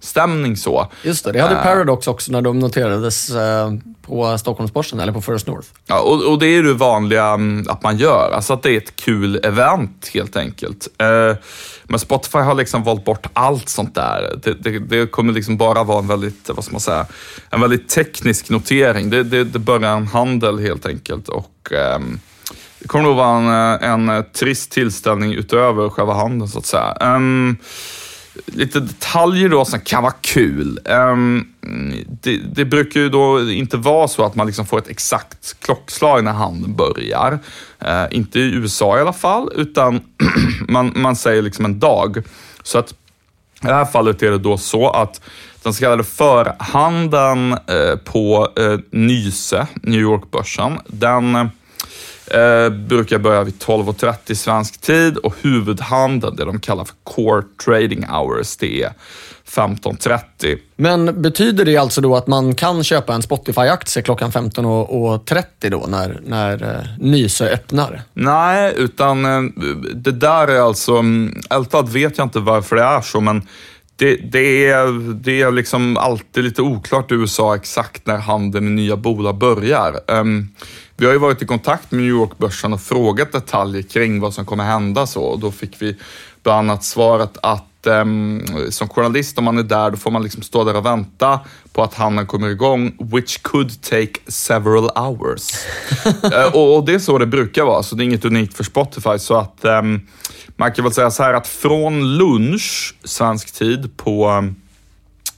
stämning 0.00 0.56
så. 0.56 0.90
Just 1.02 1.24
det, 1.24 1.32
det 1.32 1.40
hade 1.40 1.56
Paradox 1.56 2.06
också 2.06 2.32
när 2.32 2.42
de 2.42 2.58
noterades 2.58 3.30
eh, 3.30 3.72
på 4.02 4.38
Stockholmsbörsen 4.38 5.00
eller 5.00 5.12
på 5.12 5.22
First 5.22 5.46
North. 5.46 5.68
Ja, 5.86 6.00
och, 6.00 6.32
och 6.32 6.38
det 6.38 6.46
är 6.46 6.62
det 6.62 6.74
vanliga 6.74 7.26
mm, 7.26 7.66
att 7.68 7.82
man 7.82 7.96
gör, 7.96 8.30
alltså 8.34 8.52
att 8.52 8.62
det 8.62 8.70
är 8.70 8.76
ett 8.76 8.96
kul 8.96 9.40
event 9.42 10.10
helt 10.14 10.36
enkelt. 10.36 10.88
Eh, 10.98 11.36
men 11.84 11.98
Spotify 11.98 12.38
har 12.38 12.54
liksom 12.54 12.82
valt 12.82 13.04
bort 13.04 13.26
allt 13.32 13.68
sånt 13.68 13.94
där. 13.94 14.38
Det, 14.42 14.54
det, 14.54 14.78
det, 14.78 15.06
kommer 15.06 15.32
liksom 15.32 15.56
bara 15.56 15.84
vara 15.84 15.98
en 15.98 16.06
väldigt, 16.06 16.50
vad 16.54 16.64
ska 16.64 16.72
man 16.72 16.80
säga, 16.80 17.06
en 17.50 17.60
väldigt 17.60 17.88
teknisk 17.88 18.50
notering. 18.50 19.10
Det, 19.10 19.22
det, 19.22 19.44
det 19.44 19.58
börjar 19.58 19.96
en 19.96 20.06
handel 20.06 20.58
helt 20.58 20.86
enkelt 20.86 21.28
och 21.28 21.72
ehm, 21.72 22.18
det 22.84 22.88
kommer 22.88 23.04
nog 23.04 23.16
vara 23.16 23.38
en, 23.38 23.82
eh, 23.82 23.90
en 23.90 24.08
eh, 24.08 24.22
trist 24.22 24.72
tillställning 24.72 25.32
utöver 25.32 25.88
själva 25.88 26.14
handeln 26.14 26.48
så 26.48 26.58
att 26.58 26.66
säga. 26.66 26.96
Um, 27.00 27.56
lite 28.46 28.80
detaljer 28.80 29.48
då 29.48 29.64
som 29.64 29.80
kan 29.80 30.02
vara 30.02 30.14
kul. 30.20 30.78
Um, 30.84 31.48
det, 32.22 32.36
det, 32.36 32.64
brukar 32.64 33.00
ju 33.00 33.08
då 33.08 33.50
inte 33.50 33.76
vara 33.76 34.08
så 34.08 34.24
att 34.24 34.34
man 34.34 34.46
liksom 34.46 34.66
får 34.66 34.78
ett 34.78 34.88
exakt 34.88 35.60
klockslag 35.60 36.24
när 36.24 36.32
handeln 36.32 36.76
börjar. 36.76 37.38
Uh, 37.82 38.16
inte 38.16 38.40
i 38.40 38.42
USA 38.42 38.98
i 38.98 39.00
alla 39.00 39.12
fall, 39.12 39.50
utan 39.54 40.00
man, 40.68 40.92
man 40.96 41.16
säger 41.16 41.42
liksom 41.42 41.64
en 41.64 41.78
dag. 41.78 42.22
Så 42.62 42.78
att 42.78 42.90
i 43.62 43.66
det 43.66 43.74
här 43.74 43.84
fallet 43.84 44.22
är 44.22 44.30
det 44.30 44.38
då 44.38 44.58
så 44.58 44.90
att 44.90 45.20
den 45.62 45.74
så 45.74 45.80
kallade 45.80 46.04
förhandeln 46.04 47.52
uh, 47.52 47.96
på 48.04 48.48
uh, 48.60 48.78
Nyse, 48.90 49.66
New 49.74 50.00
York-börsen, 50.00 50.78
den 50.86 51.50
Eh, 52.26 52.68
brukar 52.68 53.18
börja 53.18 53.44
vid 53.44 53.54
12.30 53.54 54.34
svensk 54.34 54.80
tid 54.80 55.16
och 55.16 55.34
huvudhandeln, 55.42 56.36
det 56.36 56.44
de 56.44 56.60
kallar 56.60 56.84
för 56.84 56.94
core 57.04 57.42
trading 57.64 58.04
hours, 58.04 58.56
det 58.56 58.82
är 58.82 58.92
15.30. 59.48 60.58
Men 60.76 61.22
betyder 61.22 61.64
det 61.64 61.76
alltså 61.76 62.00
då 62.00 62.16
att 62.16 62.26
man 62.26 62.54
kan 62.54 62.84
köpa 62.84 63.14
en 63.14 63.22
Spotify-aktie 63.22 64.02
klockan 64.02 64.30
15.30 64.30 65.70
då 65.70 65.84
när, 65.88 66.20
när 66.26 66.62
eh, 66.62 66.86
Nyse 66.98 67.50
öppnar? 67.50 68.02
Nej, 68.12 68.74
utan 68.76 69.24
eh, 69.24 69.42
det 69.94 70.12
där 70.12 70.48
är 70.48 70.60
alltså, 70.60 70.92
ärligt 71.50 71.74
mm, 71.74 71.86
vet 71.86 72.18
jag 72.18 72.24
inte 72.24 72.38
varför 72.38 72.76
det 72.76 72.82
är 72.82 73.00
så, 73.00 73.20
men 73.20 73.42
det, 73.96 74.16
det, 74.16 74.66
är, 74.66 75.14
det 75.14 75.42
är 75.42 75.50
liksom 75.50 75.96
alltid 75.96 76.44
lite 76.44 76.62
oklart 76.62 77.12
i 77.12 77.14
USA 77.14 77.56
exakt 77.56 78.06
när 78.06 78.16
handeln 78.16 78.64
med 78.64 78.74
nya 78.74 78.96
bolag 78.96 79.38
börjar. 79.38 80.00
Um, 80.08 80.48
vi 80.96 81.06
har 81.06 81.12
ju 81.12 81.18
varit 81.18 81.42
i 81.42 81.46
kontakt 81.46 81.90
med 81.90 82.00
New 82.00 82.10
York-börsen 82.10 82.72
och 82.72 82.80
frågat 82.80 83.32
detaljer 83.32 83.82
kring 83.82 84.20
vad 84.20 84.34
som 84.34 84.46
kommer 84.46 84.64
hända 84.64 85.06
så 85.06 85.22
och 85.22 85.38
då 85.38 85.50
fick 85.50 85.82
vi 85.82 85.96
bland 86.44 86.70
annat 86.70 86.84
svaret 86.84 87.38
att 87.42 87.86
um, 87.86 88.42
som 88.70 88.88
journalist, 88.88 89.38
om 89.38 89.44
man 89.44 89.58
är 89.58 89.62
där, 89.62 89.90
då 89.90 89.96
får 89.96 90.10
man 90.10 90.22
liksom 90.22 90.42
stå 90.42 90.64
där 90.64 90.76
och 90.76 90.86
vänta 90.86 91.40
på 91.72 91.82
att 91.82 91.94
handeln 91.94 92.26
kommer 92.26 92.48
igång, 92.48 92.96
which 92.98 93.42
could 93.42 93.82
take 93.82 94.12
several 94.26 94.90
hours. 94.94 95.50
uh, 96.24 96.44
och, 96.54 96.76
och, 96.76 96.84
det 96.84 96.94
är 96.94 96.98
så 96.98 97.18
det 97.18 97.26
brukar 97.26 97.64
vara, 97.64 97.82
så 97.82 97.96
det 97.96 98.02
är 98.02 98.04
inget 98.04 98.24
unikt 98.24 98.56
för 98.56 98.64
Spotify. 98.64 99.18
Så 99.18 99.34
att 99.34 99.64
um, 99.64 100.06
man 100.56 100.72
kan 100.72 100.84
väl 100.84 100.92
säga 100.92 101.10
så 101.10 101.22
här 101.22 101.34
att 101.34 101.46
från 101.46 102.16
lunch, 102.16 102.94
svensk 103.04 103.52
tid, 103.52 103.96
på, 103.96 104.30
um, 104.30 104.56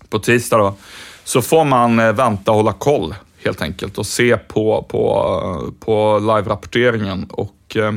på 0.09 0.19
tisdag 0.19 0.59
då, 0.59 0.77
så 1.25 1.43
får 1.43 1.65
man 1.65 1.99
uh, 1.99 2.13
vänta 2.13 2.51
och 2.51 2.57
hålla 2.57 2.73
koll 2.73 3.15
helt 3.45 3.63
enkelt 3.63 3.99
och 3.99 4.07
se 4.07 4.37
på, 4.37 4.87
på, 4.89 5.73
på 5.81 6.19
live-rapporteringen 6.19 7.27
och 7.31 7.77
uh, 7.77 7.93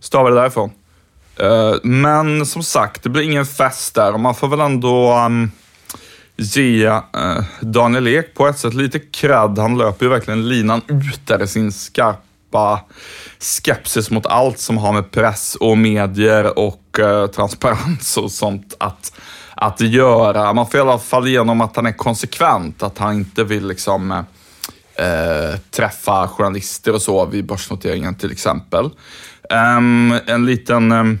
stava 0.00 0.30
det 0.30 0.36
därifrån. 0.36 0.70
Eh, 1.42 1.74
men 1.82 2.46
som 2.46 2.62
sagt, 2.62 3.02
det 3.02 3.08
blir 3.08 3.22
ingen 3.22 3.46
fest 3.46 3.94
där 3.94 4.12
och 4.12 4.20
man 4.20 4.34
får 4.34 4.48
väl 4.48 4.60
ändå 4.60 5.16
um, 5.26 5.50
ge 6.36 6.88
uh, 6.88 7.42
Daniel 7.60 8.08
Ek 8.08 8.34
på 8.34 8.48
ett 8.48 8.58
sätt 8.58 8.74
lite 8.74 8.98
cred. 8.98 9.58
Han 9.58 9.78
löper 9.78 10.06
ju 10.06 10.10
verkligen 10.10 10.48
linan 10.48 10.82
ut 10.86 11.26
där 11.26 11.42
i 11.42 11.46
sin 11.46 11.72
skarpa 11.72 12.80
skepsis 13.38 14.10
mot 14.10 14.26
allt 14.26 14.58
som 14.58 14.78
har 14.78 14.92
med 14.92 15.10
press 15.10 15.54
och 15.54 15.78
medier 15.78 16.58
och 16.58 16.98
uh, 16.98 17.26
transparens 17.26 18.16
och 18.16 18.30
sånt 18.30 18.74
att, 18.80 19.12
att 19.54 19.80
göra. 19.80 20.52
Man 20.52 20.66
får 20.66 20.78
i 20.78 20.80
alla 20.80 20.98
fall 20.98 21.26
igenom 21.26 21.60
att 21.60 21.76
han 21.76 21.86
är 21.86 21.92
konsekvent, 21.92 22.82
att 22.82 22.98
han 22.98 23.14
inte 23.14 23.44
vill 23.44 23.68
liksom 23.68 24.10
uh, 24.10 25.58
träffa 25.70 26.28
journalister 26.28 26.94
och 26.94 27.02
så 27.02 27.26
vid 27.26 27.46
börsnoteringen 27.46 28.14
till 28.14 28.32
exempel. 28.32 28.90
Um, 29.50 30.18
en 30.26 30.46
liten 30.46 30.92
um, 30.92 31.18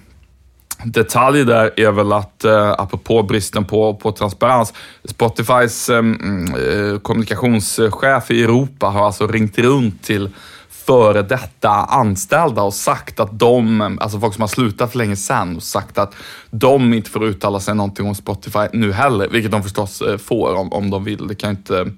detalj 0.84 1.44
där 1.44 1.80
är 1.80 1.92
väl 1.92 2.12
att, 2.12 2.44
eh, 2.44 2.70
apropå 2.70 3.22
bristen 3.22 3.64
på, 3.64 3.94
på 3.94 4.12
transparens, 4.12 4.72
Spotifys 5.04 5.88
ehm, 5.88 6.54
eh, 6.54 6.98
kommunikationschef 6.98 8.30
i 8.30 8.42
Europa 8.42 8.86
har 8.86 9.06
alltså 9.06 9.26
ringt 9.26 9.58
runt 9.58 10.02
till 10.02 10.30
före 10.90 11.22
detta 11.22 11.70
anställda 11.70 12.62
och 12.62 12.74
sagt 12.74 13.20
att 13.20 13.38
de, 13.38 13.98
alltså 14.00 14.20
folk 14.20 14.34
som 14.34 14.40
har 14.40 14.48
slutat 14.48 14.90
för 14.90 14.98
länge 14.98 15.16
sedan, 15.16 15.56
och 15.56 15.62
sagt 15.62 15.98
att 15.98 16.14
de 16.50 16.94
inte 16.94 17.10
får 17.10 17.24
uttala 17.24 17.60
sig 17.60 17.74
någonting 17.74 18.06
om 18.06 18.14
Spotify 18.14 18.58
nu 18.72 18.92
heller, 18.92 19.28
vilket 19.28 19.50
de 19.50 19.62
förstås 19.62 20.02
eh, 20.02 20.18
får 20.18 20.54
om, 20.54 20.72
om 20.72 20.90
de 20.90 21.04
vill. 21.04 21.26
Det 21.26 21.34
kan, 21.34 21.50
inte, 21.50 21.90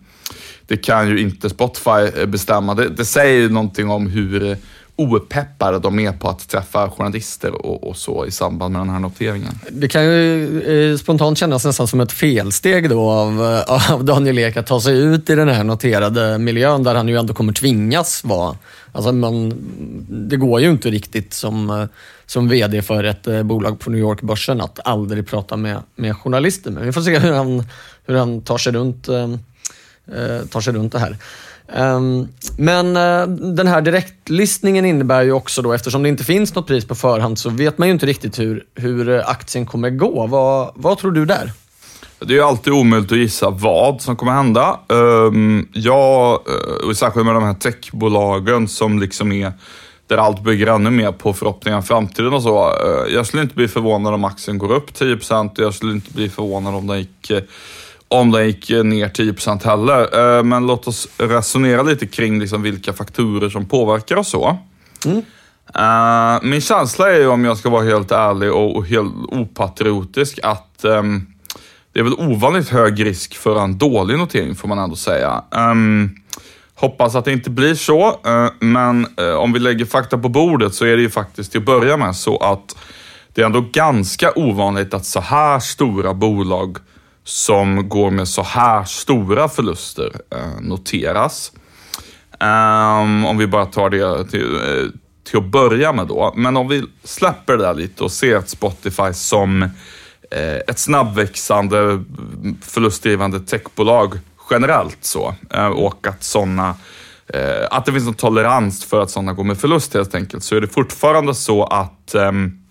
det 0.67 0.77
kan 0.77 1.09
ju 1.09 1.21
inte 1.21 1.51
Spotify 1.51 2.21
eh, 2.21 2.27
bestämma. 2.27 2.75
Det, 2.75 2.89
det 2.89 3.05
säger 3.05 3.49
någonting 3.49 3.91
om 3.91 4.07
hur 4.07 4.57
opeppade 4.97 5.79
de 5.79 5.99
är 5.99 6.13
på 6.13 6.29
att 6.29 6.49
träffa 6.49 6.91
journalister 6.91 7.67
och, 7.67 7.89
och, 7.89 7.97
så 7.97 8.27
i 8.27 8.31
samband 8.31 8.73
med 8.73 8.81
den 8.81 8.91
här 8.91 8.99
noteringen. 8.99 9.59
Det 9.71 9.89
kan 9.89 10.05
ju 10.05 10.93
eh, 10.93 10.97
spontant 10.97 11.39
kännas 11.39 11.65
nästan 11.65 11.89
som 11.89 12.01
ett 12.01 12.13
felsteg 12.13 12.91
då 12.91 13.11
av, 13.11 13.45
eh, 13.45 13.93
av 13.93 14.05
Daniel 14.05 14.39
Ek 14.39 14.57
att 14.57 14.67
ta 14.67 14.81
sig 14.81 14.99
ut 14.99 15.31
i 15.31 15.35
den 15.35 15.49
här 15.49 15.65
noterade 15.65 16.39
miljön 16.39 16.83
där 16.83 16.95
han 16.95 17.09
ju 17.09 17.17
ändå 17.17 17.35
kommer 17.35 17.53
tvingas 17.53 18.25
vara. 18.25 18.57
Alltså 18.93 19.13
man, 19.13 19.55
det 20.09 20.37
går 20.37 20.61
ju 20.61 20.71
inte 20.71 20.91
riktigt 20.91 21.35
som, 21.35 21.71
eh, 21.71 21.85
som 22.27 22.49
VD 22.49 22.83
för 22.83 23.05
ett 23.05 23.45
bolag 23.45 23.81
på 23.81 23.91
New 23.91 24.01
York-börsen 24.01 24.61
att 24.61 24.79
aldrig 24.85 25.27
prata 25.27 25.57
med, 25.57 25.83
med 25.97 26.17
journalister. 26.17 26.71
Men 26.71 26.87
vi 26.87 26.93
får 26.93 27.01
se 27.01 27.19
hur 27.19 27.33
han, 27.33 27.65
hur 28.07 28.15
han 28.15 28.43
tar, 28.43 28.59
sig 28.59 28.73
runt, 28.73 29.09
eh, 29.09 29.29
tar 30.51 30.61
sig 30.61 30.73
runt 30.73 30.93
det 30.93 30.99
här. 30.99 31.17
Ehm, 31.75 32.29
men 32.57 32.97
eh, 32.97 33.27
den 33.29 33.67
här 33.67 33.81
direktlistningen 33.81 34.85
innebär 34.85 35.23
ju 35.23 35.33
också 35.33 35.63
då, 35.63 35.73
eftersom 35.73 36.03
det 36.03 36.09
inte 36.09 36.25
finns 36.25 36.55
något 36.55 36.67
pris 36.67 36.85
på 36.85 36.95
förhand, 36.95 37.39
så 37.39 37.51
vet 37.51 37.79
man 37.79 37.89
ju 37.89 37.95
inte 37.95 38.07
riktigt 38.07 38.39
hur, 38.39 38.65
hur 38.75 39.09
eh, 39.09 39.29
aktien 39.29 39.67
kommer 39.67 39.91
gå. 39.91 40.27
Vad, 40.27 40.73
vad 40.75 40.99
tror 40.99 41.13
du 41.13 41.25
där? 41.25 41.53
Det 42.19 42.39
är 42.39 42.43
alltid 42.43 42.73
omöjligt 42.73 43.13
att 43.13 43.19
gissa 43.19 43.51
vad 43.51 44.03
som 44.03 44.17
kommer 44.17 44.33
hända. 44.33 44.81
Ehm, 44.89 45.69
jag, 45.73 46.33
eh, 46.33 46.89
och 46.89 46.97
särskilt 46.97 47.27
med 47.27 47.35
de 47.35 47.43
här 47.43 47.55
techbolagen 47.55 48.69
som 48.69 48.99
liksom 48.99 49.33
är 49.33 49.53
där 50.07 50.17
allt 50.17 50.43
bygger 50.43 50.67
ännu 50.67 50.91
mer 50.91 51.13
på 51.13 51.33
förhoppningar 51.33 51.77
om 51.77 51.83
framtiden 51.83 52.33
och 52.33 52.43
så. 52.43 52.73
Jag 53.15 53.27
skulle 53.27 53.43
inte 53.43 53.55
bli 53.55 53.69
förvånad 53.69 54.15
om 54.15 54.25
aktien 54.25 54.59
går 54.59 54.73
upp 54.73 54.91
10% 54.91 55.51
och 55.51 55.59
jag 55.59 55.75
skulle 55.75 55.93
inte 55.93 56.13
bli 56.13 56.29
förvånad 56.29 56.75
om 56.75 56.87
den 56.87 56.99
gick 56.99 57.31
om 58.13 58.31
den 58.31 58.47
gick 58.47 58.71
ner 58.71 59.09
10% 59.09 59.65
heller. 59.65 60.37
Eh, 60.39 60.43
men 60.43 60.67
låt 60.67 60.87
oss 60.87 61.09
resonera 61.19 61.83
lite 61.83 62.07
kring 62.07 62.41
liksom 62.41 62.63
vilka 62.63 62.93
faktorer 62.93 63.49
som 63.49 63.67
påverkar 63.67 64.17
och 64.17 64.27
så. 64.27 64.59
Mm. 65.07 65.23
Eh, 65.75 66.43
min 66.43 66.61
känsla 66.61 67.13
är, 67.13 67.29
om 67.29 67.45
jag 67.45 67.57
ska 67.57 67.71
vara 67.71 67.85
helt 67.85 68.13
ärlig 68.13 68.53
och 68.53 68.87
helt 68.87 69.13
opatriotisk, 69.29 70.39
att 70.43 70.81
um, 70.83 71.27
det 71.93 72.01
är 72.01 72.05
väl 72.05 72.15
ovanligt 72.15 72.69
hög 72.69 73.05
risk 73.05 73.37
för 73.37 73.65
en 73.65 73.79
dålig 73.79 74.19
notering 74.19 74.55
får 74.55 74.69
man 74.69 74.79
ändå 74.79 74.97
säga. 74.97 75.45
Um, 75.51 76.17
hoppas 76.75 77.15
att 77.15 77.25
det 77.25 77.33
inte 77.33 77.51
blir 77.51 77.75
så, 77.75 78.09
uh, 78.11 78.49
men 78.61 79.07
uh, 79.21 79.35
om 79.35 79.53
vi 79.53 79.59
lägger 79.59 79.85
fakta 79.85 80.19
på 80.19 80.29
bordet 80.29 80.75
så 80.75 80.85
är 80.85 80.97
det 80.97 81.03
ju 81.03 81.11
faktiskt 81.11 81.53
till 81.53 81.61
att 81.61 81.67
börja 81.67 81.97
med 81.97 82.17
så 82.17 82.37
att 82.37 82.77
det 83.35 83.43
är 83.43 83.47
ändå 83.47 83.65
ganska 83.73 84.33
ovanligt 84.37 84.95
att 84.95 85.05
så 85.05 85.21
här 85.21 85.59
stora 85.59 86.15
bolag 86.15 86.79
som 87.25 87.89
går 87.89 88.11
med 88.11 88.29
så 88.29 88.43
här 88.43 88.85
stora 88.85 89.49
förluster 89.49 90.13
eh, 90.31 90.61
noteras. 90.61 91.53
Um, 92.41 93.25
om 93.25 93.39
vi 93.39 93.47
bara 93.47 93.67
tar 93.67 93.91
det 93.91 94.31
till, 94.31 94.55
eh, 94.55 94.91
till 95.25 95.39
att 95.39 95.45
börja 95.45 95.93
med 95.93 96.07
då. 96.07 96.33
Men 96.37 96.57
om 96.57 96.69
vi 96.69 96.85
släpper 97.05 97.57
det 97.57 97.63
där 97.63 97.75
lite 97.75 98.05
och 98.05 98.13
ser 98.13 98.37
ett 98.37 98.49
Spotify 98.49 99.13
som 99.13 99.63
eh, 100.31 100.57
ett 100.69 100.79
snabbväxande 100.79 102.05
förlustdrivande 102.63 103.41
techbolag 103.41 104.19
generellt 104.51 104.99
så. 105.01 105.35
Eh, 105.51 105.67
och 105.67 106.07
att 106.07 106.23
sådana 106.23 106.77
eh, 107.29 107.67
att 107.71 107.85
det 107.85 107.93
finns 107.93 108.09
en 108.09 108.15
tolerans 108.15 108.85
för 108.85 109.01
att 109.01 109.11
sådana 109.11 109.33
går 109.33 109.45
med 109.45 109.59
förlust 109.59 109.95
helt 109.95 110.15
enkelt, 110.15 110.45
så 110.45 110.57
är 110.57 110.61
det 110.61 110.69
fortfarande 110.69 111.35
så 111.35 111.65
att 111.65 112.15
um, 112.15 112.62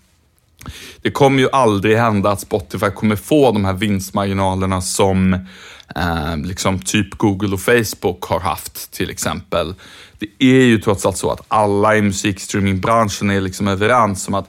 det 1.02 1.10
kommer 1.10 1.42
ju 1.42 1.48
aldrig 1.52 1.96
hända 1.96 2.30
att 2.30 2.40
Spotify 2.40 2.90
kommer 2.90 3.16
få 3.16 3.52
de 3.52 3.64
här 3.64 3.72
vinstmarginalerna 3.72 4.80
som 4.80 5.34
eh, 5.96 6.36
liksom 6.44 6.78
typ 6.78 7.14
Google 7.14 7.54
och 7.54 7.60
Facebook 7.60 8.24
har 8.24 8.40
haft 8.40 8.90
till 8.92 9.10
exempel. 9.10 9.74
Det 10.18 10.26
är 10.38 10.64
ju 10.64 10.78
trots 10.78 11.06
allt 11.06 11.16
så 11.16 11.30
att 11.30 11.44
alla 11.48 11.96
i 11.96 12.02
musikstreamingbranschen 12.02 13.30
är 13.30 13.40
liksom 13.40 13.68
överens 13.68 14.28
om 14.28 14.34
att 14.34 14.48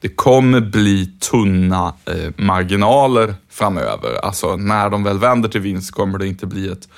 det 0.00 0.08
kommer 0.08 0.60
bli 0.60 1.06
tunna 1.06 1.94
eh, 2.06 2.30
marginaler 2.36 3.34
framöver. 3.50 4.24
Alltså 4.24 4.56
när 4.56 4.90
de 4.90 5.04
väl 5.04 5.18
vänder 5.18 5.48
till 5.48 5.60
vinst 5.60 5.90
kommer 5.90 6.18
det 6.18 6.26
inte 6.26 6.46
bli 6.46 6.68
ett 6.68 6.88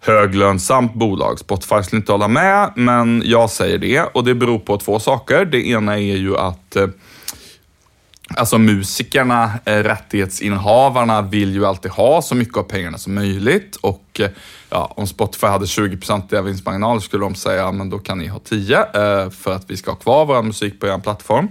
höglönsamt 0.00 0.94
bolag. 0.94 1.38
Spotify 1.38 1.82
skulle 1.82 2.00
inte 2.00 2.12
hålla 2.12 2.28
med, 2.28 2.72
men 2.76 3.22
jag 3.24 3.50
säger 3.50 3.78
det 3.78 4.00
och 4.00 4.24
det 4.24 4.34
beror 4.34 4.58
på 4.58 4.76
två 4.76 4.98
saker. 4.98 5.44
Det 5.44 5.68
ena 5.68 5.92
är 5.92 6.16
ju 6.16 6.36
att 6.36 6.76
eh, 6.76 6.86
Alltså 8.36 8.58
musikerna, 8.58 9.50
eh, 9.64 9.76
rättighetsinnehavarna 9.76 11.22
vill 11.22 11.54
ju 11.54 11.66
alltid 11.66 11.90
ha 11.90 12.22
så 12.22 12.34
mycket 12.34 12.56
av 12.56 12.62
pengarna 12.62 12.98
som 12.98 13.14
möjligt 13.14 13.76
och 13.76 14.20
eh, 14.20 14.30
ja, 14.70 14.92
om 14.96 15.06
Spotify 15.06 15.46
hade 15.46 15.64
20% 15.64 16.42
vinstmarginal 16.42 17.00
skulle 17.00 17.24
de 17.24 17.34
säga, 17.34 17.72
men 17.72 17.90
då 17.90 17.98
kan 17.98 18.18
ni 18.18 18.26
ha 18.26 18.38
10 18.38 18.78
eh, 18.78 19.30
för 19.30 19.52
att 19.52 19.70
vi 19.70 19.76
ska 19.76 19.90
ha 19.90 19.96
kvar 19.96 20.26
vår 20.26 20.42
musik 20.42 20.80
på 20.80 20.86
er 20.86 20.98
plattform. 20.98 21.48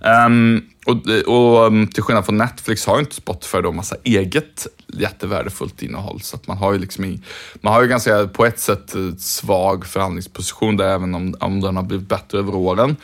Um, 0.00 0.10
ehm, 0.10 0.62
och, 0.86 0.96
och 1.26 1.66
um, 1.66 1.86
till 1.86 2.02
skillnad 2.02 2.24
från 2.24 2.38
Netflix 2.38 2.86
har 2.86 2.96
ju 2.96 3.00
inte 3.00 3.14
Spotify 3.14 3.60
då 3.60 3.72
massa 3.72 3.96
eget 4.02 4.66
jättevärdefullt 4.86 5.82
innehåll. 5.82 6.20
Så 6.20 6.36
att 6.36 6.46
man 6.46 6.58
har 6.58 6.72
ju 6.72 6.78
liksom 6.78 7.04
i, 7.04 7.20
man 7.60 7.72
har 7.72 7.82
ju 7.82 7.88
ganska 7.88 8.26
på 8.26 8.46
ett 8.46 8.60
sätt 8.60 8.94
svag 9.18 9.86
förhandlingsposition 9.86 10.76
där 10.76 10.88
även 10.88 11.14
om, 11.14 11.34
om 11.40 11.60
den 11.60 11.76
har 11.76 11.82
blivit 11.82 12.08
bättre 12.08 12.38
över 12.38 12.54
åren. 12.54 12.96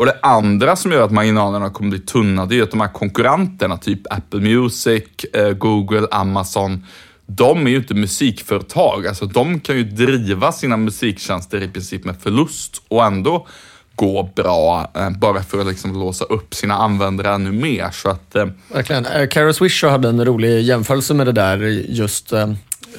Och 0.00 0.06
det 0.06 0.18
andra 0.22 0.76
som 0.76 0.92
gör 0.92 1.02
att 1.02 1.10
marginalerna 1.10 1.70
kommer 1.70 1.90
bli 1.90 1.98
tunna, 1.98 2.46
det 2.46 2.58
är 2.58 2.62
att 2.62 2.70
de 2.70 2.80
här 2.80 2.92
konkurrenterna, 2.92 3.76
typ 3.76 4.00
Apple 4.10 4.40
Music, 4.40 5.04
eh, 5.32 5.50
Google, 5.50 6.06
Amazon, 6.10 6.86
de 7.26 7.66
är 7.66 7.70
ju 7.70 7.76
inte 7.76 7.94
musikföretag. 7.94 9.06
Alltså 9.06 9.26
de 9.26 9.60
kan 9.60 9.76
ju 9.76 9.84
driva 9.84 10.52
sina 10.52 10.76
musiktjänster 10.76 11.62
i 11.62 11.68
princip 11.68 12.04
med 12.04 12.16
förlust 12.20 12.82
och 12.88 13.04
ändå 13.04 13.46
gå 13.94 14.30
bra 14.36 14.90
eh, 14.94 15.10
bara 15.10 15.42
för 15.42 15.60
att 15.60 15.66
liksom 15.66 15.92
låsa 15.92 16.24
upp 16.24 16.54
sina 16.54 16.74
användare 16.74 17.34
ännu 17.34 17.52
mer. 17.52 17.90
Så 17.92 18.10
att, 18.10 18.36
eh, 18.36 18.46
Verkligen. 18.72 19.06
Eh, 19.06 19.28
Kara 19.28 19.52
Swisher 19.52 19.88
hade 19.88 20.08
en 20.08 20.24
rolig 20.24 20.62
jämförelse 20.62 21.14
med 21.14 21.26
det 21.26 21.32
där. 21.32 21.58
Just 21.88 22.32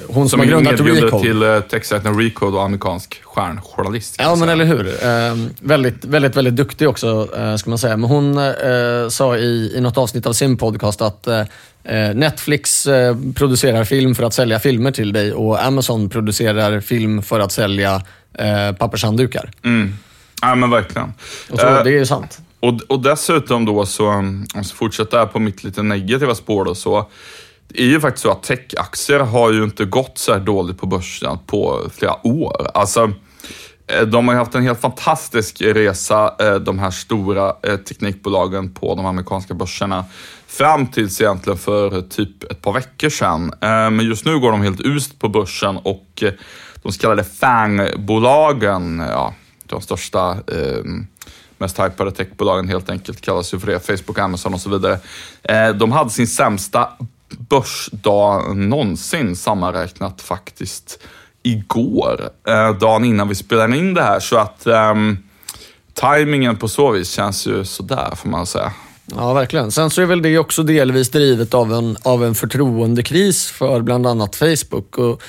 hon 0.07 0.15
som, 0.15 0.29
som 0.29 0.39
har 0.39 0.47
grundat 0.47 0.79
Recode. 0.79 1.23
till 1.23 1.69
techsajten 1.69 2.19
Recode 2.19 2.57
och 2.57 2.63
amerikansk 2.63 3.21
stjärnjournalist. 3.23 4.15
Ja, 4.19 4.35
men 4.35 4.49
eller 4.49 4.65
hur. 4.65 4.87
Uh, 4.87 5.47
väldigt, 5.59 6.05
väldigt, 6.05 6.35
väldigt 6.35 6.55
duktig 6.55 6.89
också, 6.89 7.27
uh, 7.39 7.55
ska 7.55 7.69
man 7.69 7.79
säga. 7.79 7.97
Men 7.97 8.09
hon 8.09 8.37
uh, 8.37 9.09
sa 9.09 9.37
i, 9.37 9.73
i 9.75 9.81
något 9.81 9.97
avsnitt 9.97 10.25
av 10.25 10.33
sin 10.33 10.57
podcast 10.57 11.01
att 11.01 11.27
Netflix 12.13 12.87
producerar 13.35 13.83
film 13.83 14.15
för 14.15 14.23
att 14.23 14.33
sälja 14.33 14.59
filmer 14.59 14.91
till 14.91 15.13
dig 15.13 15.33
och 15.33 15.63
Amazon 15.63 16.09
producerar 16.09 16.79
film 16.79 17.23
för 17.23 17.39
att 17.39 17.51
sälja 17.51 18.01
pappershanddukar. 18.77 19.51
Mm. 19.63 19.93
Ja, 20.41 20.55
men 20.55 20.69
verkligen. 20.69 21.13
Och 21.49 21.59
så, 21.59 21.65
det 21.65 21.89
är 21.89 21.99
ju 21.99 22.05
sant. 22.05 22.39
Och, 22.59 22.73
och 22.87 22.99
dessutom 22.99 23.65
då, 23.65 23.85
så, 23.85 24.07
om 24.07 24.45
jag 24.53 24.65
fortsätter 24.65 25.25
på 25.25 25.39
mitt 25.39 25.63
lite 25.63 25.83
negativa 25.83 26.35
spår 26.35 26.65
då, 26.65 26.75
så 26.75 27.09
det 27.73 27.83
är 27.83 27.87
ju 27.87 27.99
faktiskt 27.99 28.23
så 28.23 28.31
att 28.31 28.43
techaktier 28.43 29.19
har 29.19 29.51
ju 29.51 29.63
inte 29.63 29.85
gått 29.85 30.17
så 30.17 30.33
här 30.33 30.39
dåligt 30.39 30.77
på 30.77 30.85
börsen 30.85 31.37
på 31.45 31.89
flera 31.93 32.27
år. 32.27 32.67
Alltså, 32.73 33.11
eh, 33.87 34.01
de 34.01 34.27
har 34.27 34.35
haft 34.35 34.55
en 34.55 34.63
helt 34.63 34.81
fantastisk 34.81 35.61
resa, 35.61 36.35
eh, 36.39 36.55
de 36.55 36.79
här 36.79 36.91
stora 36.91 37.55
eh, 37.63 37.77
teknikbolagen 37.77 38.73
på 38.73 38.95
de 38.95 39.05
amerikanska 39.05 39.53
börserna. 39.53 40.05
Fram 40.47 40.87
tills 40.87 41.21
egentligen 41.21 41.59
för 41.59 42.01
typ 42.01 42.43
ett 42.43 42.61
par 42.61 42.73
veckor 42.73 43.09
sedan. 43.09 43.53
Men 43.61 43.99
just 43.99 44.25
nu 44.25 44.39
går 44.39 44.51
de 44.51 44.61
helt 44.61 44.81
uselt 44.81 45.19
på 45.19 45.29
börsen 45.29 45.77
och 45.77 46.23
de 46.83 46.91
så 46.91 46.99
kallade 46.99 47.23
FANG-bolagen, 47.23 48.99
ja, 49.09 49.33
de 49.65 49.81
största 49.81 50.37
mest 51.57 51.79
hypade 51.79 52.11
techbolagen 52.11 52.67
helt 52.67 52.89
enkelt 52.89 53.21
kallas 53.21 53.53
ju 53.53 53.59
för 53.59 53.67
det, 53.67 53.79
Facebook, 53.79 54.19
Amazon 54.19 54.53
och 54.53 54.61
så 54.61 54.69
vidare. 54.69 54.99
De 55.73 55.91
hade 55.91 56.09
sin 56.09 56.27
sämsta 56.27 56.89
börsdag 57.37 58.55
någonsin 58.55 59.35
sammanräknat 59.35 60.21
faktiskt 60.21 60.99
igår, 61.43 62.29
eh, 62.47 62.77
dagen 62.77 63.05
innan 63.05 63.27
vi 63.27 63.35
spelade 63.35 63.77
in 63.77 63.93
det 63.93 64.03
här. 64.03 64.19
Så 64.19 64.37
att 64.37 64.67
um, 64.67 65.17
tajmingen 65.93 66.57
på 66.57 66.67
så 66.67 66.91
vis 66.91 67.11
känns 67.11 67.47
ju 67.47 67.65
sådär 67.65 68.15
får 68.15 68.29
man 68.29 68.45
säga. 68.45 68.73
Ja, 69.15 69.33
verkligen. 69.33 69.71
Sen 69.71 69.89
så 69.89 70.01
är 70.01 70.05
väl 70.05 70.21
det 70.21 70.37
också 70.37 70.63
delvis 70.63 71.09
drivet 71.09 71.53
av 71.53 71.73
en, 71.73 71.97
av 72.03 72.23
en 72.23 72.35
förtroendekris 72.35 73.51
för 73.51 73.81
bland 73.81 74.07
annat 74.07 74.35
Facebook. 74.35 74.97
Och 74.97 75.21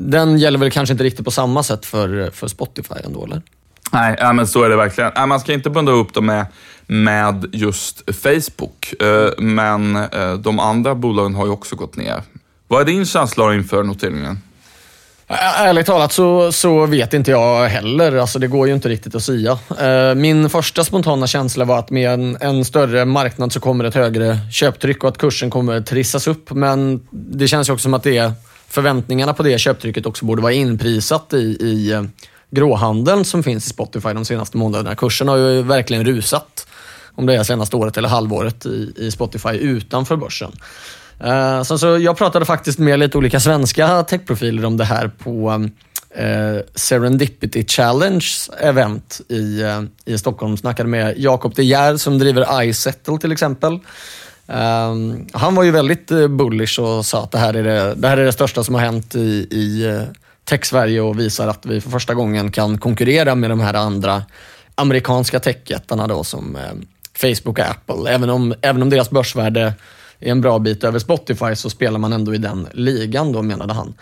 den 0.00 0.38
gäller 0.38 0.58
väl 0.58 0.70
kanske 0.70 0.92
inte 0.92 1.04
riktigt 1.04 1.24
på 1.24 1.30
samma 1.30 1.62
sätt 1.62 1.86
för, 1.86 2.30
för 2.30 2.48
Spotify 2.48 2.94
ändå, 3.04 3.24
eller? 3.24 3.42
Nej, 3.92 4.16
ja, 4.18 4.32
men 4.32 4.46
så 4.46 4.62
är 4.62 4.68
det 4.68 4.76
verkligen. 4.76 5.28
man 5.28 5.40
ska 5.40 5.52
inte 5.52 5.70
bunda 5.70 5.92
upp 5.92 6.14
dem 6.14 6.26
med 6.26 6.46
med 6.86 7.46
just 7.52 8.02
Facebook. 8.22 8.94
Eh, 9.02 9.30
men 9.38 9.96
eh, 9.96 10.34
de 10.34 10.58
andra 10.58 10.94
bolagen 10.94 11.34
har 11.34 11.46
ju 11.46 11.52
också 11.52 11.76
gått 11.76 11.96
ner. 11.96 12.22
Vad 12.68 12.80
är 12.80 12.84
din 12.84 13.06
känsla 13.06 13.54
inför 13.54 13.82
noteringen? 13.82 14.38
Ärligt 15.28 15.86
talat 15.86 16.12
så, 16.12 16.52
så 16.52 16.86
vet 16.86 17.14
inte 17.14 17.30
jag 17.30 17.68
heller. 17.68 18.16
Alltså 18.16 18.38
det 18.38 18.46
går 18.46 18.68
ju 18.68 18.74
inte 18.74 18.88
riktigt 18.88 19.14
att 19.14 19.22
sia. 19.22 19.58
Eh, 19.80 20.14
min 20.14 20.50
första 20.50 20.84
spontana 20.84 21.26
känsla 21.26 21.64
var 21.64 21.78
att 21.78 21.90
med 21.90 22.10
en, 22.10 22.36
en, 22.40 22.64
större 22.64 23.04
marknad 23.04 23.52
så 23.52 23.60
kommer 23.60 23.84
ett 23.84 23.94
högre 23.94 24.38
köptryck 24.52 25.04
och 25.04 25.08
att 25.08 25.18
kursen 25.18 25.50
kommer 25.50 25.80
trissas 25.80 26.26
upp. 26.26 26.50
Men 26.50 27.06
det 27.10 27.48
känns 27.48 27.68
ju 27.68 27.72
också 27.72 27.82
som 27.82 27.94
att 27.94 28.02
det 28.02 28.32
förväntningarna 28.68 29.34
på 29.34 29.42
det 29.42 29.58
köptrycket 29.58 30.06
också 30.06 30.24
borde 30.24 30.42
vara 30.42 30.52
inprisat 30.52 31.32
i, 31.32 31.36
i 31.36 32.06
gråhandeln 32.50 33.24
som 33.24 33.42
finns 33.42 33.66
i 33.66 33.68
Spotify 33.68 34.12
de 34.12 34.24
senaste 34.24 34.56
månaderna. 34.56 34.94
Kursen 34.94 35.28
har 35.28 35.36
ju 35.36 35.62
verkligen 35.62 36.04
rusat 36.04 36.66
om 37.16 37.26
det 37.26 37.34
är 37.34 37.42
senaste 37.42 37.76
året 37.76 37.96
eller 37.96 38.08
halvåret 38.08 38.66
i, 38.66 38.92
i 38.96 39.10
Spotify 39.10 39.50
utanför 39.50 40.16
börsen. 40.16 40.52
Eh, 41.20 41.56
uh, 41.56 41.62
så, 41.62 41.78
så 41.78 41.98
jag 41.98 42.16
pratade 42.16 42.44
faktiskt 42.44 42.78
med 42.78 42.98
lite 42.98 43.18
olika 43.18 43.40
svenska 43.40 44.02
techprofiler 44.02 44.64
om 44.64 44.76
det 44.76 44.84
här 44.84 45.08
på 45.08 45.50
uh, 45.50 46.60
Serendipity 46.74 47.64
Challenge 47.66 48.26
event 48.60 49.20
i, 49.28 49.62
uh, 49.62 49.82
i 50.04 50.18
Stockholm. 50.18 50.56
Snackade 50.56 50.88
med 50.88 51.14
Jakob 51.18 51.54
De 51.54 51.62
Geer 51.62 51.96
som 51.96 52.18
driver 52.18 52.62
iSettle 52.62 53.18
till 53.18 53.32
exempel. 53.32 53.78
Um, 54.48 55.26
han 55.32 55.54
var 55.54 55.62
ju 55.62 55.70
väldigt 55.70 56.06
bullish 56.30 56.80
och 56.80 57.06
sa 57.06 57.22
att 57.22 57.30
det 57.30 57.38
här 57.38 57.54
är 57.54 57.62
det, 57.62 57.94
det, 57.94 58.08
här 58.08 58.16
är 58.16 58.24
det 58.24 58.32
största 58.32 58.64
som 58.64 58.74
har 58.74 58.82
hänt 58.82 59.14
i, 59.14 59.48
i 59.50 60.00
tech-Sverige 60.44 61.00
och 61.00 61.20
visar 61.20 61.48
att 61.48 61.66
vi 61.66 61.80
för 61.80 61.90
första 61.90 62.14
gången 62.14 62.50
kan 62.52 62.78
konkurrera 62.78 63.34
med 63.34 63.50
de 63.50 63.60
här 63.60 63.74
andra 63.74 64.22
amerikanska 64.74 65.40
techjättarna 65.40 66.06
då 66.06 66.24
som 66.24 66.58
Facebook 67.16 67.58
och 67.58 67.64
Apple. 67.64 68.10
Även 68.10 68.30
om, 68.30 68.54
även 68.62 68.82
om 68.82 68.90
deras 68.90 69.10
börsvärde 69.10 69.74
är 70.20 70.30
en 70.30 70.40
bra 70.40 70.58
bit 70.58 70.84
över 70.84 70.98
Spotify 70.98 71.54
så 71.54 71.70
spelar 71.70 71.98
man 71.98 72.12
ändå 72.12 72.34
i 72.34 72.38
den 72.38 72.68
ligan 72.72 73.32
då, 73.32 73.42
menade 73.42 73.74
han. 73.74 73.94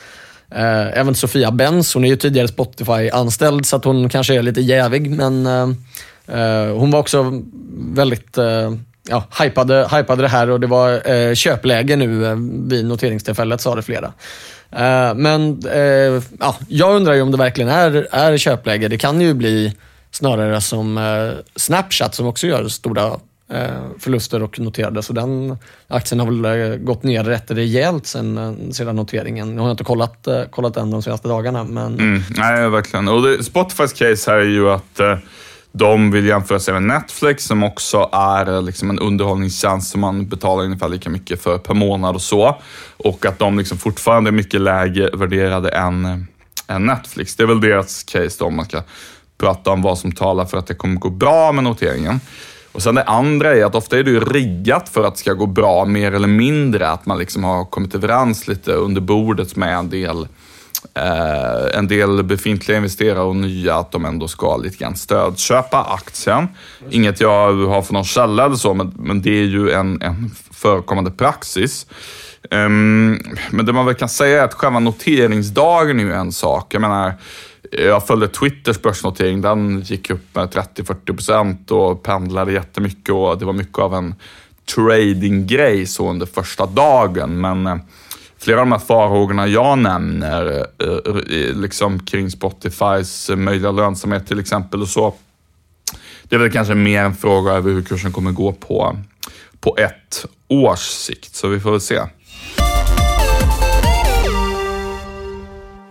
Eh, 0.50 0.98
även 0.98 1.14
Sofia 1.14 1.50
Benz, 1.50 1.94
hon 1.94 2.04
är 2.04 2.08
ju 2.08 2.16
tidigare 2.16 2.48
Spotify-anställd 2.48 3.66
så 3.66 3.76
att 3.76 3.84
hon 3.84 4.08
kanske 4.08 4.34
är 4.34 4.42
lite 4.42 4.60
jävig 4.60 5.10
men 5.10 5.46
eh, 5.46 5.68
eh 6.38 6.76
hon 6.76 6.90
var 6.90 7.00
också 7.00 7.42
väldigt 7.94 8.38
eh, 8.38 8.72
ja, 9.08 9.24
hypade, 9.42 9.88
hypade 9.92 10.22
det 10.22 10.28
här 10.28 10.50
och 10.50 10.60
det 10.60 10.66
var 10.66 11.10
eh, 11.10 11.34
köpläge 11.34 11.96
nu 11.96 12.26
eh, 12.26 12.36
vid 12.68 12.84
noteringstillfället 12.84 13.60
sa 13.60 13.74
det 13.74 13.82
flera. 13.82 14.12
Eh, 14.70 15.14
men 15.14 15.66
eh, 15.72 16.22
ja, 16.40 16.56
jag 16.68 16.96
undrar 16.96 17.14
ju 17.14 17.22
om 17.22 17.30
det 17.30 17.38
verkligen 17.38 17.70
är, 17.70 18.08
är 18.10 18.36
köpläge. 18.36 18.88
Det 18.88 18.98
kan 18.98 19.20
ju 19.20 19.34
bli 19.34 19.76
snarare 20.14 20.60
som 20.60 20.98
eh, 20.98 21.30
Snapchat 21.56 22.14
som 22.14 22.26
också 22.26 22.46
gör 22.46 22.68
stora 22.68 23.06
eh, 23.52 23.68
förluster 23.98 24.42
och 24.42 24.60
noterade. 24.60 25.02
Så 25.02 25.12
den 25.12 25.56
aktien 25.88 26.20
har 26.20 26.26
väl 26.26 26.72
eh, 26.72 26.76
gått 26.76 27.02
ner 27.02 27.24
rätt 27.24 27.50
rejält 27.50 28.06
sen, 28.06 28.38
eh, 28.38 28.70
sedan 28.70 28.96
noteringen. 28.96 29.56
Jag 29.56 29.62
har 29.62 29.70
inte 29.70 29.84
kollat, 29.84 30.26
eh, 30.26 30.42
kollat 30.50 30.74
den 30.74 30.90
de 30.90 31.02
senaste 31.02 31.28
dagarna. 31.28 31.64
Men... 31.64 31.98
Mm, 31.98 32.22
nej, 32.36 32.68
verkligen. 32.68 33.08
Och 33.08 33.22
det, 33.22 33.44
Spotifys 33.44 33.92
case 33.92 34.30
här 34.30 34.38
är 34.38 34.44
ju 34.44 34.70
att 34.70 35.00
de 35.72 36.10
vill 36.10 36.26
jämföra 36.26 36.60
sig 36.60 36.74
med 36.74 36.82
Netflix 36.82 37.44
som 37.44 37.62
också 37.62 38.08
är 38.12 38.62
liksom 38.62 38.90
en 38.90 38.98
underhållningstjänst 38.98 39.90
som 39.90 40.00
man 40.00 40.28
betalar 40.28 40.64
ungefär 40.64 40.88
lika 40.88 41.10
mycket 41.10 41.42
för 41.42 41.58
per 41.58 41.74
månad 41.74 42.14
och 42.14 42.22
så. 42.22 42.60
Och 42.96 43.26
att 43.26 43.38
de 43.38 43.58
liksom 43.58 43.78
fortfarande 43.78 44.30
är 44.30 44.32
mycket 44.32 44.60
lägre 44.60 45.10
värderade 45.14 45.68
än, 45.68 46.26
än 46.68 46.86
Netflix. 46.86 47.36
Det 47.36 47.42
är 47.42 47.46
väl 47.46 47.60
deras 47.60 48.04
case 48.04 48.36
då, 48.38 48.44
om 48.44 48.56
man 48.56 48.64
ska 48.64 48.82
prata 49.38 49.70
om 49.70 49.82
vad 49.82 49.98
som 49.98 50.12
talar 50.12 50.44
för 50.44 50.58
att 50.58 50.66
det 50.66 50.74
kommer 50.74 51.00
gå 51.00 51.10
bra 51.10 51.52
med 51.52 51.64
noteringen. 51.64 52.20
Och 52.74 52.82
sen 52.82 52.94
det 52.94 53.02
andra 53.02 53.56
är 53.56 53.64
att 53.64 53.74
ofta 53.74 53.98
är 53.98 54.02
det 54.02 54.10
ju 54.10 54.20
riggat 54.20 54.88
för 54.88 55.04
att 55.04 55.14
det 55.14 55.20
ska 55.20 55.32
gå 55.32 55.46
bra, 55.46 55.84
mer 55.84 56.12
eller 56.12 56.28
mindre. 56.28 56.88
Att 56.88 57.06
man 57.06 57.18
liksom 57.18 57.44
har 57.44 57.64
kommit 57.64 57.94
överens 57.94 58.48
lite 58.48 58.72
under 58.72 59.00
bordet 59.00 59.56
med 59.56 59.76
en 59.76 59.90
del, 59.90 60.28
eh, 60.94 61.78
en 61.78 61.88
del 61.88 62.22
befintliga 62.22 62.76
investerare 62.76 63.22
och 63.22 63.36
nya, 63.36 63.74
att 63.74 63.92
de 63.92 64.04
ändå 64.04 64.28
ska 64.28 64.56
lite 64.56 64.76
grann 64.76 64.96
stödköpa 64.96 65.84
aktien. 65.84 66.48
Inget 66.90 67.20
jag 67.20 67.52
har 67.52 67.82
för 67.82 67.92
någon 67.92 68.04
källa 68.04 68.44
eller 68.44 68.56
så, 68.56 68.74
men, 68.74 68.92
men 68.96 69.22
det 69.22 69.38
är 69.38 69.44
ju 69.44 69.70
en, 69.70 70.02
en 70.02 70.30
förekommande 70.50 71.10
praxis. 71.10 71.86
Um, 72.50 73.18
men 73.50 73.66
det 73.66 73.72
man 73.72 73.86
väl 73.86 73.94
kan 73.94 74.08
säga 74.08 74.40
är 74.40 74.44
att 74.44 74.54
själva 74.54 74.78
noteringsdagen 74.78 76.00
är 76.00 76.04
ju 76.04 76.12
en 76.12 76.32
sak. 76.32 76.74
Jag 76.74 76.80
menar, 76.80 77.14
jag 77.70 78.06
följde 78.06 78.28
Twitters 78.28 78.82
börsnotering. 78.82 79.40
Den 79.40 79.80
gick 79.80 80.10
upp 80.10 80.34
med 80.34 80.48
30-40 80.48 81.06
procent 81.06 81.70
och 81.70 82.02
pendlade 82.02 82.52
jättemycket 82.52 83.14
och 83.14 83.38
det 83.38 83.44
var 83.44 83.52
mycket 83.52 83.78
av 83.78 83.94
en 83.94 84.14
tradinggrej 84.74 85.86
så 85.86 86.10
under 86.10 86.26
första 86.26 86.66
dagen. 86.66 87.40
Men 87.40 87.66
eh, 87.66 87.76
flera 88.38 88.60
av 88.60 88.66
de 88.66 88.72
här 88.72 88.78
farhågorna 88.78 89.46
jag 89.46 89.78
nämner, 89.78 90.66
eh, 90.78 90.88
eh, 90.88 91.56
liksom 91.56 91.98
kring 91.98 92.30
Spotifys 92.30 93.30
möjliga 93.36 93.70
lönsamhet 93.70 94.26
till 94.26 94.40
exempel 94.40 94.82
och 94.82 94.88
så. 94.88 95.14
Det 96.22 96.34
är 96.34 96.40
väl 96.40 96.52
kanske 96.52 96.74
mer 96.74 97.02
en 97.02 97.14
fråga 97.14 97.52
över 97.52 97.72
hur 97.72 97.82
kursen 97.82 98.12
kommer 98.12 98.32
gå 98.32 98.52
på, 98.52 98.98
på 99.60 99.76
ett 99.78 100.26
års 100.48 100.80
sikt, 100.80 101.34
så 101.34 101.48
vi 101.48 101.60
får 101.60 101.70
väl 101.70 101.80
se. 101.80 102.00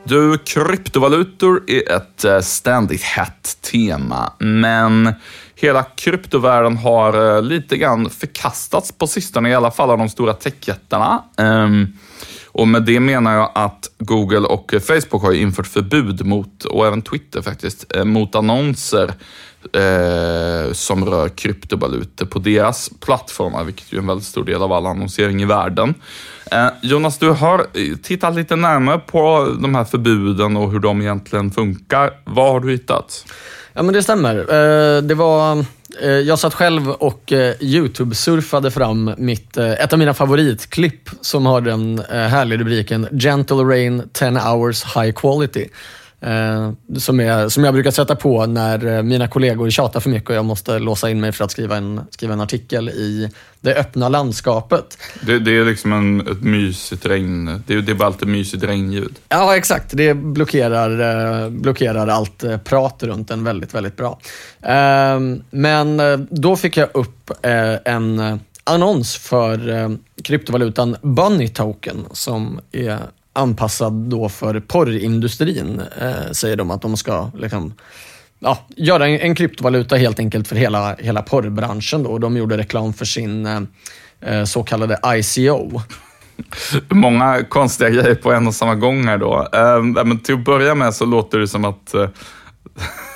Du, 0.06 0.38
kryptovalutor 0.38 1.64
är 1.68 1.92
ett 1.92 2.24
eh, 2.24 2.40
ständigt 2.40 3.04
hett 3.04 3.58
tema, 3.62 4.34
men 4.40 5.14
hela 5.56 5.84
kryptovärlden 5.84 6.78
har 6.78 7.36
eh, 7.36 7.42
lite 7.42 7.78
grann 7.78 8.10
förkastats 8.10 8.92
på 8.92 9.08
sistone, 9.08 9.50
i 9.50 9.56
alla 9.56 9.72
fall 9.72 9.90
av 9.90 9.98
de 9.98 10.10
stora 10.10 10.34
techjättarna. 10.34 11.24
Ehm, 11.38 11.88
och 12.48 12.68
med 12.68 12.84
det 12.84 13.00
menar 13.00 13.36
jag 13.36 13.52
att 13.56 13.90
Google 13.98 14.48
och 14.48 14.74
Facebook 14.88 15.22
har 15.24 15.34
infört 15.34 15.68
förbud 15.68 16.26
mot, 16.26 16.66
och 16.66 16.88
även 16.88 17.02
Twitter 17.02 17.42
faktiskt, 17.42 17.96
eh, 17.96 18.04
mot 18.04 18.36
annonser 18.36 19.14
eh, 19.74 20.74
som 20.74 21.06
rör 21.06 21.30
kryptovalutor 21.30 22.26
på 22.26 22.40
deras 22.40 22.90
plattformar, 23.00 23.64
vilket 23.64 23.94
är 23.94 23.98
en 23.98 24.08
väldigt 24.08 24.28
stor 24.28 24.44
del 24.44 24.62
av 24.62 24.72
all 24.72 24.86
annonsering 24.86 25.42
i 25.42 25.46
världen. 25.46 25.94
Eh, 26.54 26.70
Jonas, 26.82 27.18
du 27.18 27.30
har 27.30 27.66
tittat 28.04 28.36
lite 28.36 28.56
närmare 28.56 29.00
på 29.00 29.56
de 29.62 29.76
här 29.76 29.84
förbuden 29.84 30.58
och 30.58 30.72
hur 30.72 30.80
de 30.80 31.02
egentligen 31.02 31.52
funkar. 31.52 32.12
Vad 32.24 32.52
har 32.52 32.60
du 32.60 32.72
hittat? 32.72 33.26
Ja, 33.74 33.84
men 33.84 33.94
det 33.94 34.04
stämmer. 34.04 34.36
Eh, 34.36 35.02
det 35.02 35.16
var, 35.16 35.66
eh, 36.02 36.10
jag 36.10 36.40
satt 36.40 36.54
själv 36.54 36.90
och 36.90 37.32
YouTube-surfade 37.60 38.72
fram 38.72 39.12
mitt, 39.18 39.58
ett 39.58 39.94
av 39.94 40.00
mina 40.00 40.14
favoritklipp 40.14 41.10
som 41.22 41.46
har 41.46 41.62
den 41.62 42.02
härliga 42.10 42.60
rubriken 42.60 43.08
“Gentle 43.12 43.58
Rain 43.58 44.10
10 44.14 44.30
hours 44.30 44.84
high 44.96 45.12
quality”. 45.12 45.70
Eh, 46.24 46.72
som, 46.98 47.20
är, 47.20 47.50
som 47.50 47.64
jag 47.64 47.74
brukar 47.74 47.92
sätta 47.92 48.16
på 48.16 48.46
när 48.46 48.86
eh, 48.86 49.04
mina 49.04 49.28
kollegor 49.28 49.70
tjatar 49.70 50.00
för 50.00 50.10
mycket 50.10 50.30
och 50.30 50.36
jag 50.36 50.46
måste 50.46 50.80
låsa 50.80 51.10
in 51.10 51.22
mig 51.22 51.32
för 51.32 51.46
att 51.46 51.52
skriva 51.52 51.78
en, 51.78 52.02
skriva 52.10 52.34
en 52.34 52.42
artikel 52.42 52.90
i 52.90 53.30
det 53.62 53.76
öppna 53.76 54.10
landskapet. 54.10 54.98
Det, 55.22 55.40
det 55.40 55.58
är 55.58 55.66
liksom 55.66 55.94
en, 55.94 56.28
ett 56.28 56.42
mysigt 56.42 57.06
regn. 57.06 57.64
Det, 57.68 57.82
det 57.82 57.92
är 57.92 57.96
bara 57.96 58.06
alltid 58.06 58.28
mysigt 58.28 58.64
regnljud. 58.64 59.16
Ja, 59.30 59.58
exakt. 59.58 59.98
Det 59.98 60.14
blockerar, 60.14 61.44
eh, 61.44 61.50
blockerar 61.50 62.08
allt 62.08 62.44
prat 62.64 63.04
runt 63.04 63.28
den 63.28 63.44
väldigt, 63.44 63.74
väldigt 63.74 63.98
bra. 63.98 64.20
Men 65.50 66.02
då 66.30 66.56
fick 66.56 66.78
jag 66.78 66.90
upp 66.94 67.32
en 67.86 68.40
annons 68.64 69.16
för 69.16 69.90
kryptovalutan 70.24 70.96
Bunny 71.02 71.48
Token 71.48 72.06
som 72.12 72.60
är 72.72 73.00
anpassad 73.34 73.94
då 73.94 74.30
för 74.30 74.60
porrindustrin, 74.60 75.82
eh, 76.02 76.32
säger 76.32 76.56
de 76.56 76.72
att 76.72 76.82
de 76.82 76.98
ska 76.98 77.32
liksom, 77.38 77.74
ja, 78.40 78.58
göra 78.76 79.08
en, 79.08 79.20
en, 79.20 79.36
kryptovaluta 79.36 79.96
helt 79.96 80.20
enkelt 80.20 80.48
för 80.48 80.56
hela, 80.56 80.96
hela 80.96 81.22
porrbranschen. 81.22 82.04
Då. 82.04 82.18
De 82.18 82.38
gjorde 82.38 82.58
reklam 82.58 82.94
för 82.94 83.06
sin 83.06 83.46
eh, 83.46 83.62
eh 84.22 84.44
så 84.44 84.64
kallade 84.64 85.00
ICO. 85.06 85.82
Många 86.90 87.44
konstiga 87.44 87.90
grejer 87.90 88.16
på 88.16 88.32
en 88.32 88.48
och 88.48 88.56
samma 88.56 88.76
gång 88.76 89.04
här 89.04 89.18
då. 89.18 89.48
Eh, 89.54 90.04
men 90.06 90.20
till 90.20 90.36
att 90.36 90.46
börja 90.46 90.76
med 90.76 90.94
så 90.94 91.06
låter 91.06 91.40
det 91.40 91.48
som 91.48 91.66
att 91.66 91.94
eh, 91.94 92.10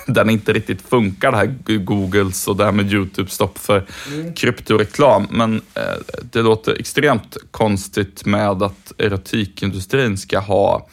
den 0.08 0.30
inte 0.30 0.54
riktigt 0.54 0.82
funkar, 0.82 1.32
det 1.32 1.38
här 1.38 1.78
Googles 1.78 2.48
och 2.48 2.56
det 2.56 2.66
här 2.66 2.72
med 2.72 2.94
YouTube-stopp 2.94 3.60
för 3.60 3.86
mm. 4.14 4.34
kryptoreklam. 4.34 5.28
Men 5.32 5.62
eh, 5.74 6.22
det 6.32 6.42
låter 6.42 6.80
extremt 6.80 7.38
konstigt 7.52 8.26
med 8.26 8.64
att 8.64 8.94
erotikindustrin 8.98 10.18
ska 10.18 10.40
ha 10.40 10.88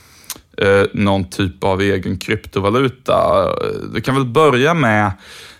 eh, 0.58 0.82
någon 0.92 1.30
typ 1.30 1.64
av 1.64 1.80
egen 1.80 2.18
kryptovaluta. 2.18 3.48
Du 3.94 4.00
kan 4.00 4.14
väl 4.14 4.24
börja 4.24 4.74
med 4.74 5.06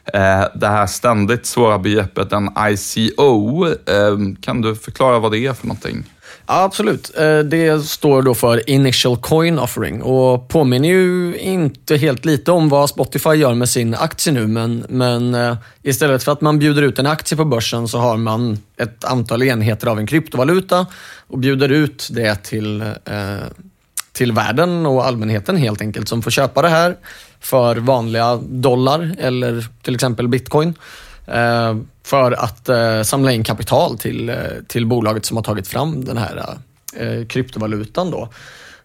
eh, 0.05 0.45
det 0.55 0.69
här 0.69 0.87
ständigt 0.87 1.47
svåra 1.47 1.79
begreppet 1.79 2.33
en 2.33 2.51
ICO. 2.69 3.67
Eh, 3.67 4.19
kan 4.40 4.61
du 4.61 4.75
förklara 4.75 5.19
vad 5.19 5.33
det 5.33 5.38
är 5.47 5.53
för 5.53 5.67
någonting? 5.67 6.05
Ja, 6.47 6.63
absolut. 6.63 7.19
Eh, 7.19 7.39
det 7.39 7.85
står 7.85 8.23
då 8.23 8.35
för 8.35 8.71
Initial 8.71 9.17
Coin 9.17 9.59
Offering 9.59 10.03
och 10.03 10.49
påminner 10.49 10.89
ju 10.89 11.37
inte 11.39 11.97
helt 11.97 12.25
lite 12.25 12.53
om 12.53 12.69
vad 12.69 12.91
Spotify 12.91 13.31
gör 13.31 13.55
med 13.55 13.69
sin 13.69 13.95
aktie 13.95 14.33
nu, 14.33 14.47
men, 14.47 14.87
men 14.89 15.35
eh, 15.35 15.57
istället 15.83 16.23
för 16.23 16.33
att 16.33 16.41
man 16.41 16.59
bjuder 16.59 16.83
ut 16.83 16.99
en 16.99 17.07
aktie 17.07 17.37
på 17.37 17.45
börsen 17.45 17.89
så 17.89 17.99
har 17.99 18.17
man 18.17 18.59
ett 18.77 19.05
antal 19.05 19.43
enheter 19.43 19.87
av 19.87 19.99
en 19.99 20.07
kryptovaluta 20.07 20.87
och 21.27 21.39
bjuder 21.39 21.69
ut 21.69 22.09
det 22.11 22.35
till, 22.35 22.81
eh, 22.81 23.47
till 24.13 24.33
världen 24.33 24.87
och 24.87 25.07
allmänheten 25.07 25.57
helt 25.57 25.81
enkelt 25.81 26.09
som 26.09 26.23
får 26.23 26.31
köpa 26.31 26.63
det 26.63 26.69
här 26.69 26.97
för 27.41 27.77
vanliga 27.77 28.37
dollar 28.37 29.17
eller 29.19 29.67
till 29.83 29.95
exempel 29.95 30.29
bitcoin. 30.29 30.75
Eh, 31.27 31.77
för 32.03 32.33
att 32.33 32.69
eh, 32.69 33.03
samla 33.03 33.33
in 33.33 33.45
kapital 33.45 33.99
till, 33.99 34.29
eh, 34.29 34.37
till 34.67 34.87
bolaget 34.87 35.25
som 35.25 35.37
har 35.37 35.45
tagit 35.45 35.69
fram 35.69 36.05
den 36.05 36.17
här 36.17 36.59
kryptovalutan. 37.29 38.11
Då. 38.11 38.29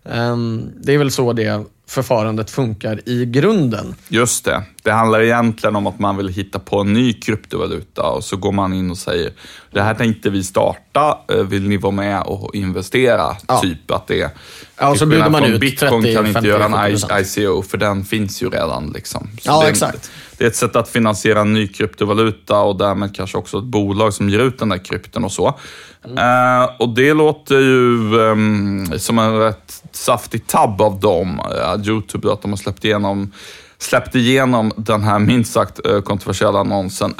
Ehm, 0.06 0.72
det 0.82 0.94
är 0.94 0.98
väl 0.98 1.12
så 1.12 1.34
det 1.34 1.64
förfarandet 1.88 2.50
funkar 2.50 3.10
i 3.10 3.26
grunden. 3.26 3.96
Just 4.08 4.46
det. 4.46 4.64
Det 4.84 4.92
handlar 4.92 5.22
egentligen 5.22 5.76
om 5.76 5.88
att 5.88 6.00
man 6.00 6.18
vill 6.18 6.28
hitta 6.28 6.60
på 6.60 6.80
en 6.80 6.94
ny 6.94 7.14
kryptovaluta 7.14 8.04
och 8.04 8.24
så 8.24 8.38
går 8.38 8.52
man 8.52 8.74
in 8.74 8.92
och 8.92 8.98
säger 8.98 9.32
det 9.72 9.82
här 9.82 9.94
tänkte 9.94 10.30
vi 10.30 10.44
starta, 10.44 11.18
vill 11.50 11.68
ni 11.68 11.78
vara 11.78 11.92
med 11.92 12.22
och 12.22 12.56
investera? 12.56 13.36
Ja. 13.48 13.60
Typ 13.60 13.92
att 13.92 14.08
det 14.08 14.32
Ja, 14.78 14.90
och 14.90 14.98
så 14.98 15.06
bjuder 15.06 15.30
man 15.30 15.44
ut 15.44 15.62
Bitcoin 15.62 16.04
30, 16.04 16.16
kan 16.16 16.28
inte 16.28 16.34
50, 16.34 16.50
göra 16.50 16.66
en 16.66 17.22
ICO 17.22 17.62
för 17.62 17.78
den 17.78 18.06
finns 18.06 18.44
ju 18.44 18.50
redan. 18.50 18.92
Liksom. 18.96 19.30
ja, 19.44 19.68
exakt. 19.68 20.12
Det 20.40 20.46
är 20.46 20.48
ett 20.48 20.56
sätt 20.56 20.76
att 20.76 20.90
finansiera 20.90 21.42
en 21.42 21.54
ny 21.54 21.68
kryptovaluta 21.68 22.60
och 22.60 22.78
därmed 22.78 23.16
kanske 23.16 23.38
också 23.38 23.58
ett 23.58 23.64
bolag 23.64 24.14
som 24.14 24.30
ger 24.30 24.40
ut 24.40 24.60
den 24.60 24.70
där 24.70 24.78
krypton 24.78 25.24
och 25.24 25.32
så. 25.32 25.60
Mm. 26.06 26.18
Uh, 26.18 26.70
och 26.80 26.90
det 26.90 27.14
låter 27.14 27.56
ju 27.56 28.14
um, 28.20 29.00
som 29.00 29.20
en 29.20 29.40
rätt 29.40 29.84
saftig 29.92 30.48
tabb 30.48 30.82
av 30.82 31.00
dem, 31.00 31.40
uh, 31.40 31.88
YouTube, 31.88 32.34
att 32.34 32.42
de 32.42 32.52
har 32.52 32.58
släppt 32.58 32.86
igenom 32.86 33.32
släppt 33.78 34.16
igenom 34.16 34.72
den 34.78 35.04
här 35.04 35.20
minst 35.20 35.54
sagt 35.54 35.88
uh, 35.88 36.02
kontroversiella 36.02 36.60
annonsen. 36.60 37.14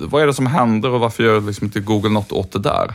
vad 0.00 0.22
är 0.22 0.26
det 0.26 0.34
som 0.34 0.46
händer 0.46 0.90
och 0.90 1.00
varför 1.00 1.22
gör 1.22 1.40
liksom 1.40 1.64
inte 1.64 1.80
Google 1.80 2.10
något 2.10 2.32
åt 2.32 2.52
det 2.52 2.58
där? 2.58 2.94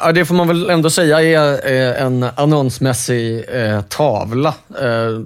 Ja, 0.00 0.12
det 0.12 0.24
får 0.24 0.34
man 0.34 0.48
väl 0.48 0.70
ändå 0.70 0.90
säga 0.90 1.22
är 1.22 1.94
en 1.94 2.26
annonsmässig 2.36 3.44
eh, 3.48 3.80
tavla. 3.80 4.54
Eh, 4.80 5.20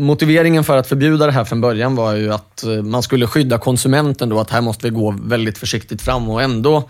motiveringen 0.00 0.64
för 0.64 0.76
att 0.76 0.86
förbjuda 0.86 1.26
det 1.26 1.32
här 1.32 1.44
från 1.44 1.60
början 1.60 1.96
var 1.96 2.14
ju 2.14 2.32
att 2.32 2.62
eh, 2.62 2.70
man 2.70 3.02
skulle 3.02 3.26
skydda 3.26 3.58
konsumenten 3.58 4.28
då, 4.28 4.40
att 4.40 4.50
här 4.50 4.60
måste 4.60 4.86
vi 4.86 4.90
gå 4.90 5.14
väldigt 5.22 5.58
försiktigt 5.58 6.02
fram 6.02 6.30
och 6.30 6.42
ändå 6.42 6.88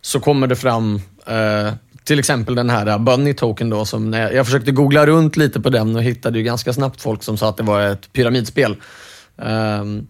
så 0.00 0.20
kommer 0.20 0.46
det 0.46 0.56
fram 0.56 1.00
eh, 1.26 1.72
till 2.04 2.18
exempel 2.18 2.54
den 2.54 2.70
här 2.70 2.86
eh, 2.86 2.98
Bunny 2.98 3.34
Token 3.34 3.70
då, 3.70 3.84
som 3.84 4.12
jag 4.12 4.46
försökte 4.46 4.72
googla 4.72 5.06
runt 5.06 5.36
lite 5.36 5.60
på 5.60 5.70
den 5.70 5.96
och 5.96 6.02
hittade 6.02 6.38
ju 6.38 6.44
ganska 6.44 6.72
snabbt 6.72 7.00
folk 7.00 7.22
som 7.22 7.36
sa 7.36 7.48
att 7.48 7.56
det 7.56 7.62
var 7.62 7.80
ett 7.82 8.12
pyramidspel. 8.12 8.76
Um, 9.36 10.06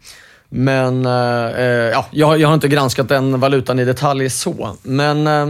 men 0.55 1.07
eh, 1.07 1.47
eh, 1.47 1.91
ja, 1.91 2.07
jag, 2.11 2.41
jag, 2.41 2.49
har 2.49 2.55
inte 2.55 2.69
granskat 2.69 3.09
den 3.09 3.41
valutan 3.41 3.79
i 3.79 3.85
detalj 3.85 4.31
så. 4.31 4.77
Men 4.83 5.27
eh, 5.27 5.49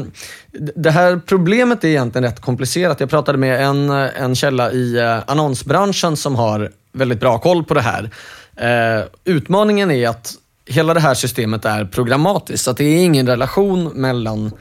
det 0.75 0.91
här 0.91 1.21
problemet 1.27 1.85
är 1.85 1.89
egentligen 1.89 2.25
rätt 2.25 2.41
komplicerat. 2.41 3.01
Jag 3.01 3.11
pratade 3.11 3.39
med 3.39 3.65
en, 3.67 3.91
en 3.91 4.35
källa 4.35 4.73
i 4.73 4.99
eh, 4.99 5.19
annonsbranschen 5.27 6.17
som 6.17 6.37
har 6.37 6.71
väldigt 6.93 7.21
bra 7.21 7.39
koll 7.39 7.65
på 7.65 7.75
det 7.75 7.81
här. 7.81 8.11
Eh, 8.57 9.05
utmaningen 9.25 9.91
är 9.91 10.09
att 10.09 10.35
hela 10.67 10.95
det 10.95 11.01
här 11.01 11.15
systemet 11.15 11.65
är 11.65 11.85
programmatiskt, 11.85 12.65
så 12.65 12.73
det 12.73 12.85
är 12.85 13.05
ingen 13.05 13.27
relation 13.27 13.85
mellan 13.85 14.53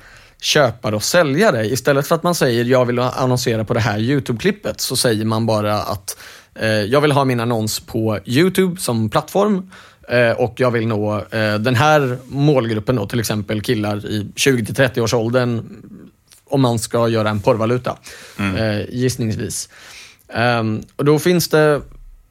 köpare 0.42 0.96
och 0.96 1.04
säljare. 1.04 1.66
Istället 1.66 2.08
för 2.08 2.16
att 2.16 2.24
man 2.24 2.36
säger 2.36 2.66
jag 2.66 2.86
vill 2.86 3.00
annonsera 3.00 3.66
på 3.66 3.74
det 3.74 3.80
här 3.80 4.00
YouTube-klippet 4.00 4.80
så 4.80 4.96
säger 4.96 5.26
man 5.26 5.46
bara 5.46 5.82
att 5.82 6.18
eh, 6.56 6.70
jag 6.70 7.02
vill 7.02 7.12
ha 7.12 7.26
min 7.26 7.40
annons 7.40 7.80
på 7.80 8.20
YouTube 8.26 8.82
som 8.82 9.10
plattform 9.10 9.72
eh, 10.10 10.32
och 10.32 10.54
jag 10.58 10.72
vill 10.72 10.88
nå 10.88 11.18
eh, 11.18 11.56
den 11.56 11.76
här 11.76 12.18
målgruppen, 12.28 12.96
då, 12.96 13.08
till 13.08 13.20
exempel 13.20 13.62
killar 13.62 14.06
i 14.06 14.32
20 14.36 14.74
30 14.74 15.02
års 15.02 15.14
åldern 15.14 15.70
om 16.46 16.62
man 16.62 16.80
ska 16.80 17.08
göra 17.08 17.30
en 17.30 17.40
porrvaluta, 17.40 17.98
mm. 18.40 18.56
Eh, 18.56 18.86
gissningsvis. 18.90 19.70
Um, 20.34 20.84
och 20.96 21.06
då 21.06 21.20
finns 21.20 21.50
det 21.50 21.82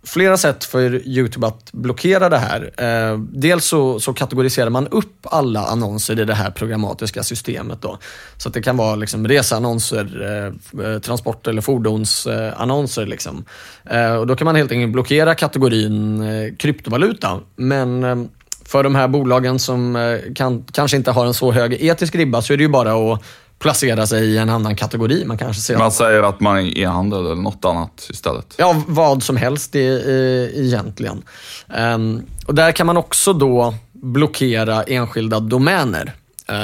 flera 0.02 0.36
sätt 0.36 0.64
för 0.64 1.08
YouTube 1.08 1.46
att 1.46 1.72
blockera 1.72 2.28
det 2.28 2.38
här. 2.38 2.70
Eh, 2.76 3.18
dels 3.18 3.64
så, 3.64 4.00
så, 4.00 4.12
kategoriserar 4.12 4.70
man 4.70 4.88
upp 4.88 5.16
alla 5.22 5.66
annonser 5.66 6.20
i 6.20 6.24
det 6.24 6.34
här 6.34 6.50
programmatiska 6.50 7.22
systemet. 7.22 7.82
Då. 7.82 7.98
Så 8.36 8.48
att 8.48 8.54
det 8.54 8.62
kan 8.62 8.76
vara 8.76 8.96
liksom 8.96 9.28
reseannonser, 9.28 10.22
eh, 10.22 10.84
eh 10.84 10.98
transport 10.98 11.46
eller 11.46 11.62
fordonsannonser. 11.62 13.06
Liksom. 13.06 13.44
Eh, 13.84 14.14
och 14.14 14.26
då 14.26 14.36
kan 14.36 14.44
man 14.44 14.56
helt 14.56 14.72
enkelt 14.72 14.92
blockera 14.92 15.34
kategorin 15.34 16.22
eh, 16.22 16.54
kryptovaluta. 16.56 17.40
Men 17.56 18.28
för 18.64 18.82
de 18.82 18.94
här 18.94 19.08
bolagen 19.08 19.58
som 19.58 20.18
kan, 20.34 20.64
kanske 20.72 20.96
inte 20.96 21.10
har 21.10 21.26
en 21.26 21.34
så 21.34 21.52
hög 21.52 21.72
etisk 21.80 22.14
ribba 22.14 22.42
så 22.42 22.52
är 22.52 22.56
det 22.56 22.62
ju 22.62 22.68
bara 22.68 23.12
att 23.12 23.22
placera 23.60 24.06
sig 24.06 24.24
i 24.24 24.38
en 24.38 24.50
annan 24.50 24.76
kategori. 24.76 25.24
Man 25.24 25.38
kanske 25.38 25.62
ser 25.62 25.78
man 25.78 25.92
säger 25.92 26.22
att 26.22 26.40
man 26.40 26.58
är 26.58 26.78
e-handel 26.78 27.24
eller 27.24 27.34
något 27.34 27.64
annat 27.64 28.06
istället? 28.10 28.54
Ja, 28.56 28.82
vad 28.86 29.22
som 29.22 29.36
helst 29.36 29.74
i, 29.74 30.52
egentligen. 30.56 31.22
Um, 31.94 32.22
och 32.46 32.54
där 32.54 32.72
kan 32.72 32.86
man 32.86 32.96
också 32.96 33.32
då 33.32 33.74
blockera 33.92 34.82
enskilda 34.82 35.40
domäner. 35.40 36.12
Uh, 36.50 36.56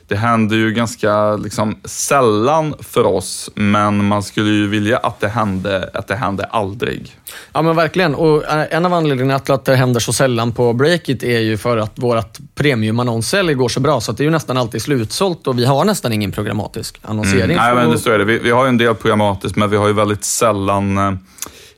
det 0.07 0.15
händer 0.15 0.55
ju 0.55 0.71
ganska 0.71 1.35
liksom, 1.35 1.75
sällan 1.83 2.75
för 2.79 3.05
oss, 3.05 3.49
men 3.55 4.05
man 4.05 4.23
skulle 4.23 4.49
ju 4.49 4.67
vilja 4.67 4.97
att 4.97 5.19
det 5.19 5.27
hände, 5.27 5.89
att 5.93 6.07
det 6.07 6.15
hände 6.15 6.43
aldrig. 6.43 7.15
Ja 7.53 7.61
men 7.61 7.75
verkligen. 7.75 8.15
Och 8.15 8.45
eh, 8.45 8.67
en 8.69 8.85
av 8.85 8.93
anledningarna 8.93 9.39
till 9.39 9.53
att 9.53 9.65
det 9.65 9.75
händer 9.75 9.99
så 9.99 10.13
sällan 10.13 10.51
på 10.51 10.73
Breakit 10.73 11.23
är 11.23 11.39
ju 11.39 11.57
för 11.57 11.77
att 11.77 11.91
vårt 11.95 12.37
premiumannonssälj 12.55 13.53
går 13.53 13.69
så 13.69 13.79
bra, 13.79 14.01
så 14.01 14.11
det 14.11 14.23
är 14.23 14.25
ju 14.25 14.31
nästan 14.31 14.57
alltid 14.57 14.81
slutsålt 14.81 15.47
och 15.47 15.59
vi 15.59 15.65
har 15.65 15.85
nästan 15.85 16.13
ingen 16.13 16.31
programmatisk 16.31 16.99
annonsering. 17.01 17.43
Mm, 17.43 17.57
nej, 17.57 17.75
men 17.75 17.91
det 17.91 17.99
så 17.99 18.11
är 18.11 18.17
det. 18.17 18.25
Vi, 18.25 18.39
vi 18.39 18.51
har 18.51 18.63
ju 18.63 18.69
en 18.69 18.77
del 18.77 18.95
programmatiskt, 18.95 19.57
men 19.57 19.69
vi 19.69 19.77
har 19.77 19.87
ju 19.87 19.93
väldigt 19.93 20.23
sällan 20.23 20.97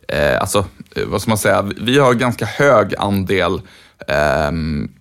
eh, 0.08 0.42
alltså, 0.42 0.66
vad 1.06 1.22
ska 1.22 1.32
man 1.32 1.38
säga, 1.38 1.70
vi 1.78 2.00
har 2.00 2.14
ganska 2.14 2.46
hög 2.46 2.96
andel 2.98 3.62
eh, 4.08 4.52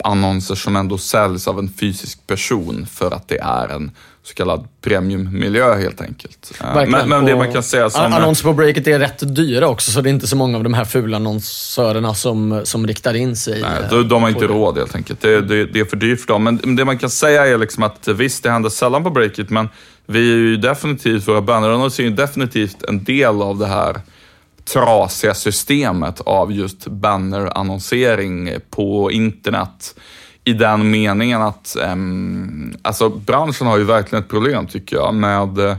annonser 0.04 0.54
som 0.54 0.76
ändå 0.76 0.98
säljs 0.98 1.48
av 1.48 1.58
en 1.58 1.68
fysisk 1.68 2.26
person 2.26 2.86
för 2.86 3.10
att 3.10 3.28
det 3.28 3.38
är 3.38 3.68
en 3.68 3.90
så 4.22 4.34
kallad 4.34 4.68
premiummiljö 4.80 5.74
helt 5.74 6.00
enkelt. 6.00 6.52
Eh, 6.60 6.74
men, 6.74 7.08
men, 7.08 7.24
det 7.24 7.36
man 7.36 7.52
kan 7.52 7.62
säga 7.62 7.90
som... 7.90 8.12
Annonser 8.12 8.44
på 8.44 8.52
Breakit 8.52 8.86
är 8.86 8.98
rätt 8.98 9.36
dyra 9.36 9.68
också, 9.68 9.90
så 9.90 10.00
det 10.00 10.08
är 10.08 10.10
inte 10.12 10.26
så 10.26 10.36
många 10.36 10.56
av 10.56 10.64
de 10.64 10.74
här 10.74 10.84
fula 10.84 11.16
annonsörerna 11.16 12.14
som, 12.14 12.60
som 12.64 12.86
riktar 12.86 13.14
in 13.14 13.36
sig. 13.36 13.62
Nej, 13.62 13.82
de, 13.90 14.08
de 14.08 14.22
har 14.22 14.28
inte 14.28 14.40
det. 14.40 14.46
råd 14.46 14.78
helt 14.78 14.94
enkelt. 14.94 15.20
Det, 15.20 15.40
det, 15.40 15.66
det, 15.66 15.80
är 15.80 15.84
för 15.84 15.96
dyrt 15.96 16.20
för 16.20 16.26
dem. 16.26 16.44
Men 16.44 16.76
det 16.76 16.84
man 16.84 16.98
kan 16.98 17.10
säga 17.10 17.46
är 17.46 17.58
liksom 17.58 17.82
att 17.82 18.08
visst, 18.08 18.42
det 18.42 18.50
händer 18.50 18.70
sällan 18.70 19.04
på 19.04 19.10
Breakit, 19.10 19.50
men 19.50 19.68
vi 20.06 20.32
är 20.32 20.36
ju 20.36 20.56
definitivt, 20.56 21.28
våra 21.28 21.42
bannerannonser 21.42 22.02
är 22.02 22.08
ju 22.08 22.14
definitivt 22.14 22.82
en 22.82 23.04
del 23.04 23.42
av 23.42 23.58
det 23.58 23.66
här 23.66 23.96
trasiga 24.72 25.34
systemet 25.34 26.20
av 26.20 26.52
just 26.52 26.86
bannerannonsering 26.86 28.50
på 28.70 29.10
internet. 29.10 29.94
I 30.44 30.52
den 30.52 30.90
meningen 30.90 31.42
att 31.42 31.76
um, 31.92 32.76
alltså 32.82 33.08
branschen 33.08 33.66
har 33.66 33.78
ju 33.78 33.84
verkligen 33.84 34.24
ett 34.24 34.30
problem 34.30 34.66
tycker 34.66 34.96
jag 34.96 35.14
med 35.14 35.76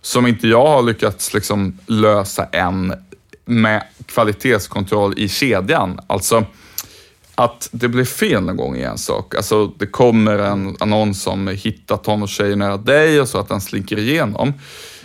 som 0.00 0.26
inte 0.26 0.48
jag 0.48 0.66
har 0.66 0.82
lyckats 0.82 1.34
liksom 1.34 1.78
lösa 1.86 2.44
än 2.44 2.94
med 3.44 3.82
kvalitetskontroll 4.06 5.14
i 5.16 5.28
kedjan. 5.28 6.00
Alltså 6.06 6.44
att 7.34 7.68
det 7.72 7.88
blir 7.88 8.04
fel 8.04 8.42
någon 8.42 8.56
gång 8.56 8.76
i 8.76 8.82
en 8.82 8.98
sak. 8.98 9.34
Alltså 9.34 9.66
det 9.66 9.86
kommer 9.86 10.38
en 10.38 10.76
annons 10.80 11.22
som 11.22 11.48
hittar 11.48 11.96
tonårstjejer 11.96 12.56
nära 12.56 12.76
dig 12.76 13.20
och 13.20 13.28
så 13.28 13.38
att 13.38 13.48
den 13.48 13.60
slinker 13.60 13.98
igenom. 13.98 14.48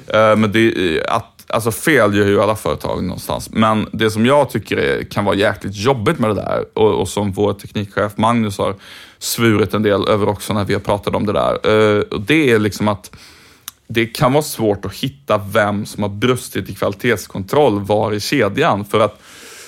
Eh, 0.08 0.36
men 0.36 0.52
det, 0.52 0.98
eh, 0.98 1.16
att 1.16 1.33
Alltså 1.54 1.72
fel 1.72 2.16
gör 2.16 2.28
ju 2.28 2.42
alla 2.42 2.56
företag 2.56 3.04
någonstans. 3.04 3.50
Men 3.52 3.88
det 3.92 4.12
som 4.12 4.26
jag 4.26 4.50
tycker 4.50 4.78
är, 4.78 5.04
kan 5.04 5.26
vara 5.26 5.36
jäkligt 5.36 5.76
jobbigt 5.76 6.20
med 6.20 6.30
det 6.30 6.36
där 6.36 6.66
och, 6.74 7.02
och, 7.02 7.10
som 7.10 7.32
vår 7.32 7.54
teknikchef 7.54 8.18
Magnus 8.18 8.58
har 8.58 8.76
svurit 9.20 9.74
en 9.74 9.84
del 9.84 10.08
över 10.08 10.30
också 10.30 10.54
när 10.54 10.66
vi 10.66 10.74
har 10.74 10.82
pratat 10.82 11.16
om 11.16 11.26
det 11.26 11.34
där. 11.34 11.68
Uh, 11.72 12.04
det 12.20 12.52
är 12.52 12.60
liksom 12.60 12.88
att 12.88 13.16
det 13.88 14.06
kan 14.06 14.34
vara 14.34 14.44
svårt 14.44 14.86
att 14.86 14.94
hitta 14.94 15.38
vem 15.38 15.86
som 15.86 16.04
har 16.04 16.10
brustit 16.10 16.70
i 16.70 16.76
kvalitetskontroll 16.76 17.80
var 17.80 18.14
i 18.14 18.20
kedjan. 18.20 18.86
För 18.86 19.00
att 19.00 19.22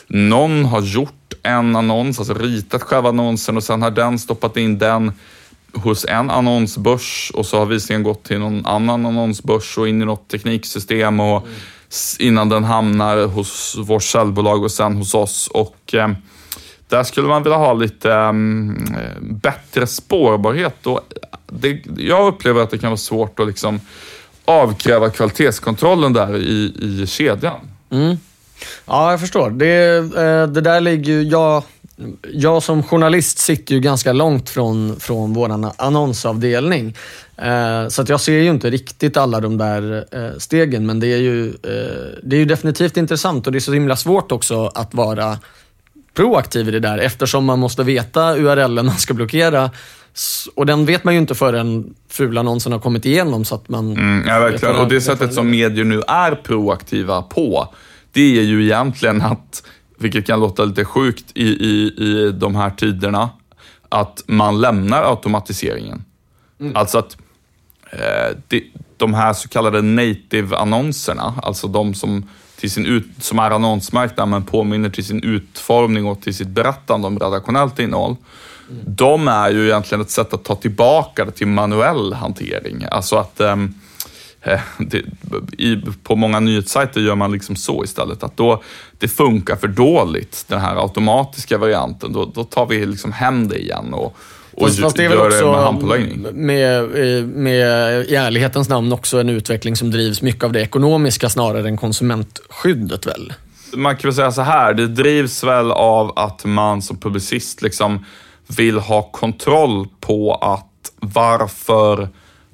någon 0.08 0.65
har 0.65 0.82
gjort 0.82 1.34
en 1.43 1.76
annons, 1.76 2.19
alltså 2.19 2.34
ritat 2.34 2.82
själva 2.82 3.10
annonsen 3.10 3.58
och 3.58 3.63
sen 3.63 3.82
har 3.82 3.91
den 3.91 4.19
stoppat 4.19 4.58
in 4.58 4.78
den 4.78 5.12
hos 5.74 6.06
en 6.06 6.30
annonsbörs 6.30 7.32
och 7.34 7.45
så 7.45 7.60
har 7.60 7.65
visningen 7.65 8.04
gått 8.04 8.24
till 8.24 8.39
någon 8.39 8.65
annan 8.65 9.06
annonsbörs 9.06 9.78
och 9.78 9.88
in 9.88 10.02
i 10.02 10.06
något 10.06 10.28
tekniksystem 10.28 11.19
och 11.19 11.41
mm 11.41 11.56
innan 12.19 12.50
den 12.50 12.63
hamnar 12.63 13.26
hos 13.26 13.76
vårt 13.78 14.04
säljbolag 14.04 14.63
och 14.63 14.71
sen 14.71 14.95
hos 14.95 15.13
oss. 15.13 15.50
Och 15.54 15.93
eh, 15.93 16.10
där 16.89 17.04
skulle 17.04 17.28
man 17.28 17.43
vilja 17.43 17.58
ha 17.58 17.74
lite 17.74 18.13
mm, 18.13 18.95
eh, 18.98 19.21
bättre 19.21 19.88
spårbarhet. 19.88 20.88
Och 20.88 20.98
eh, 20.98 21.39
det, 21.48 21.82
jag 21.98 22.28
upplever 22.28 22.62
att 22.62 22.71
det 22.71 22.78
kan 22.78 22.89
vara 22.89 22.98
svårt 22.98 23.39
att 23.39 23.48
liksom 23.48 23.80
avkräva 24.45 25.10
kvalitetskontrollen 25.10 26.13
där 26.13 26.36
i, 26.36 26.74
i 26.82 27.08
kedjan. 27.08 27.60
Mm. 27.89 28.17
Ja, 28.86 29.12
jag 29.12 29.19
förstår. 29.19 29.50
Det, 29.50 29.98
eh, 29.98 30.48
det 30.48 30.62
där 30.62 30.82
ligger 30.82 31.13
ju... 31.13 31.24
Jag 31.24 31.63
jag 32.34 32.63
som 32.63 32.84
journalist 32.84 33.38
sitter 33.38 33.75
ju 33.75 33.81
ganska 33.81 34.13
långt 34.13 34.49
från, 34.49 34.99
från 34.99 35.34
vår 35.34 35.71
annonsavdelning. 35.77 36.95
Eh, 37.38 37.88
så 37.88 38.01
att 38.01 38.10
jag 38.10 38.21
ser 38.21 38.39
ju 38.39 38.49
inte 38.49 38.69
riktigt 38.69 39.17
alla 39.17 39.39
de 39.39 39.58
där 39.58 40.05
eh, 40.12 40.38
stegen, 40.38 40.86
men 40.86 40.99
det 40.99 41.08
är, 41.08 41.17
ju, 41.17 41.47
eh, 41.47 42.19
det 42.23 42.36
är 42.36 42.39
ju 42.39 42.45
definitivt 42.45 42.97
intressant 42.97 43.47
och 43.47 43.51
det 43.53 43.58
är 43.58 43.60
så 43.60 43.73
himla 43.73 43.95
svårt 43.95 44.31
också 44.31 44.67
att 44.67 44.93
vara 44.93 45.39
proaktiv 46.13 46.67
i 46.67 46.71
det 46.71 46.79
där 46.79 46.97
eftersom 46.97 47.45
man 47.45 47.60
måste 47.60 47.84
veta 47.84 48.38
URLen 48.38 48.86
man 48.86 48.97
ska 48.97 49.13
blockera. 49.13 49.71
Och 50.55 50.65
den 50.65 50.86
vet 50.86 51.03
man 51.03 51.13
ju 51.13 51.19
inte 51.19 51.36
förrän 51.36 51.93
fula 52.10 52.39
annonsen 52.39 52.71
har 52.71 52.79
kommit 52.79 53.05
igenom. 53.05 53.45
Så 53.45 53.55
att 53.55 53.69
man 53.69 53.91
mm, 53.91 54.27
ja, 54.27 54.39
verkligen. 54.39 54.75
Och 54.75 54.88
det 54.88 55.01
sättet 55.01 55.34
som 55.34 55.49
medier 55.49 55.86
nu 55.86 56.01
är 56.08 56.36
proaktiva 56.36 57.21
på, 57.21 57.73
det 58.12 58.39
är 58.39 58.43
ju 58.43 58.63
egentligen 58.63 59.21
att 59.21 59.63
vilket 59.97 60.27
kan 60.27 60.39
låta 60.39 60.65
lite 60.65 60.86
sjukt 60.86 61.25
i, 61.34 61.47
i, 61.47 61.93
i 61.97 62.31
de 62.31 62.55
här 62.55 62.69
tiderna, 62.69 63.29
att 63.89 64.23
man 64.27 64.62
lämnar 64.62 65.03
automatiseringen. 65.03 66.03
Mm. 66.60 66.75
Alltså 66.75 66.97
att 66.97 67.17
eh, 67.91 68.38
de, 68.47 68.71
de 68.97 69.13
här 69.13 69.34
så 69.34 69.47
kallade 69.47 69.81
native-annonserna, 69.81 71.34
alltså 71.43 71.67
de 71.67 71.93
som, 71.93 72.29
till 72.60 72.71
sin 72.71 72.86
ut, 72.86 73.08
som 73.19 73.39
är 73.39 73.51
annonsmärkta 73.51 74.25
men 74.25 74.43
påminner 74.43 74.89
till 74.89 75.05
sin 75.05 75.23
utformning 75.23 76.05
och 76.05 76.21
till 76.21 76.36
sitt 76.36 76.47
berättande 76.47 77.08
om 77.08 77.19
redaktionellt 77.19 77.79
innehåll. 77.79 78.15
Mm. 78.69 78.84
De 78.88 79.27
är 79.27 79.49
ju 79.49 79.65
egentligen 79.65 80.01
ett 80.01 80.10
sätt 80.10 80.34
att 80.34 80.43
ta 80.43 80.55
tillbaka 80.55 81.25
det 81.25 81.31
till 81.31 81.47
manuell 81.47 82.13
hantering. 82.13 82.86
Alltså 82.91 83.15
att 83.15 83.41
um, 83.41 83.73
det, 84.77 85.03
i, 85.58 85.81
på 86.03 86.15
många 86.15 86.39
nyhetssajter 86.39 87.01
gör 87.01 87.15
man 87.15 87.31
liksom 87.31 87.55
så 87.55 87.84
istället, 87.84 88.23
att 88.23 88.38
då 88.38 88.63
det 88.99 89.08
funkar 89.08 89.55
för 89.55 89.67
dåligt, 89.67 90.45
den 90.47 90.60
här 90.60 90.75
automatiska 90.75 91.58
varianten. 91.58 92.13
Då, 92.13 92.25
då 92.25 92.43
tar 92.43 92.65
vi 92.65 92.86
liksom 92.86 93.12
hem 93.12 93.47
det 93.47 93.60
igen 93.60 93.93
och, 93.93 94.15
och 94.53 94.67
fast, 94.67 94.79
fast 94.79 94.97
det 94.97 95.05
är 95.05 95.10
väl 95.10 95.17
också 95.17 95.71
med, 95.81 96.34
med, 96.34 97.27
med, 97.27 98.05
i 98.05 98.15
ärlighetens 98.15 98.69
namn 98.69 98.93
också 98.93 99.19
en 99.19 99.29
utveckling 99.29 99.75
som 99.75 99.91
drivs 99.91 100.21
mycket 100.21 100.43
av 100.43 100.51
det 100.51 100.62
ekonomiska 100.62 101.29
snarare 101.29 101.67
än 101.67 101.77
konsumentskyddet 101.77 103.08
väl? 103.08 103.34
Man 103.73 103.97
kan 103.97 104.08
väl 104.08 104.15
säga 104.15 104.31
så 104.31 104.41
här, 104.41 104.73
det 104.73 104.88
drivs 104.88 105.43
väl 105.43 105.71
av 105.71 106.13
att 106.15 106.45
man 106.45 106.81
som 106.81 106.97
publicist 106.97 107.62
liksom 107.62 108.05
vill 108.47 108.77
ha 108.77 109.01
kontroll 109.01 109.88
på 109.99 110.36
att 110.36 110.91
varför 110.99 112.10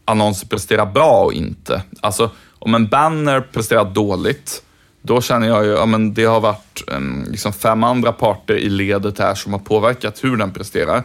annonser 0.05 0.47
presterar 0.47 0.85
bra 0.85 1.23
och 1.23 1.33
inte. 1.33 1.81
Alltså, 2.01 2.29
om 2.59 2.75
en 2.75 2.87
banner 2.87 3.41
presterar 3.41 3.85
dåligt, 3.85 4.63
då 5.01 5.21
känner 5.21 5.47
jag 5.47 5.65
ju 5.65 5.77
att 5.77 5.89
ja, 5.89 5.97
det 5.97 6.25
har 6.25 6.41
varit 6.41 6.83
liksom 7.27 7.53
fem 7.53 7.83
andra 7.83 8.11
parter 8.11 8.55
i 8.55 8.69
ledet 8.69 9.19
här 9.19 9.35
som 9.35 9.53
har 9.53 9.59
påverkat 9.59 10.23
hur 10.23 10.37
den 10.37 10.51
presterar. 10.51 11.03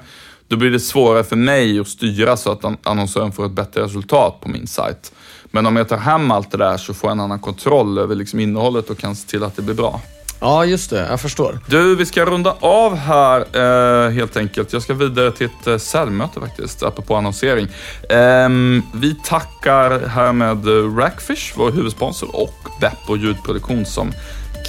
Då 0.49 0.57
blir 0.57 0.71
det 0.71 0.81
svårare 0.81 1.25
för 1.25 1.37
mig 1.37 1.81
att 1.81 1.89
styra 1.89 2.37
så 2.37 2.53
att 2.53 2.87
annonsören 2.87 3.33
får 3.33 3.47
ett 3.47 3.53
bättre 3.53 3.85
resultat 3.85 4.41
på 4.41 4.49
min 4.49 4.67
sajt. 4.67 5.13
Men 5.45 5.67
om 5.67 5.77
jag 5.77 5.89
tar 5.89 5.97
hem 5.97 6.31
allt 6.31 6.51
det 6.51 6.59
där 6.59 6.77
så 6.77 6.95
får 6.95 7.09
jag 7.09 7.13
en 7.13 7.21
annan 7.21 7.39
kontroll 7.39 7.99
över 7.99 8.15
liksom 8.15 8.41
innehållet 8.41 8.91
och 8.91 8.99
kan 8.99 9.17
se 9.17 9.29
till 9.29 9.43
att 9.43 9.57
det 9.57 9.63
blir 9.63 9.75
bra. 9.75 10.01
Ja, 10.41 10.65
just 10.65 10.91
det. 10.91 11.07
Jag 11.11 11.21
förstår. 11.21 11.59
Du, 11.67 11.97
vi 11.97 12.07
ska 12.07 12.25
runda 12.25 12.57
av 12.61 12.97
här 12.97 13.41
eh, 13.41 14.11
helt 14.11 14.37
enkelt. 14.37 14.73
Jag 14.73 14.83
ska 14.83 14.95
vidare 14.95 15.33
till 15.33 15.47
ett 15.47 15.67
eh, 15.67 15.79
säljmöte 15.79 16.41
faktiskt, 16.41 16.83
apropå 16.83 17.17
annonsering. 17.17 17.69
Eh, 18.11 18.49
vi 18.95 19.17
tackar 19.25 20.09
härmed 20.09 20.99
Rackfish, 20.99 21.53
vår 21.57 21.73
huvudsponsor, 21.73 22.37
och 22.37 22.69
Beppo 22.81 23.17
ljudproduktion 23.17 23.87
som 23.87 24.13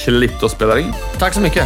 klippt 0.05 0.43
och 0.43 0.51
spelar 0.51 0.77
in. 0.77 0.93
Tack 1.19 1.33
så 1.33 1.39
mycket. 1.39 1.63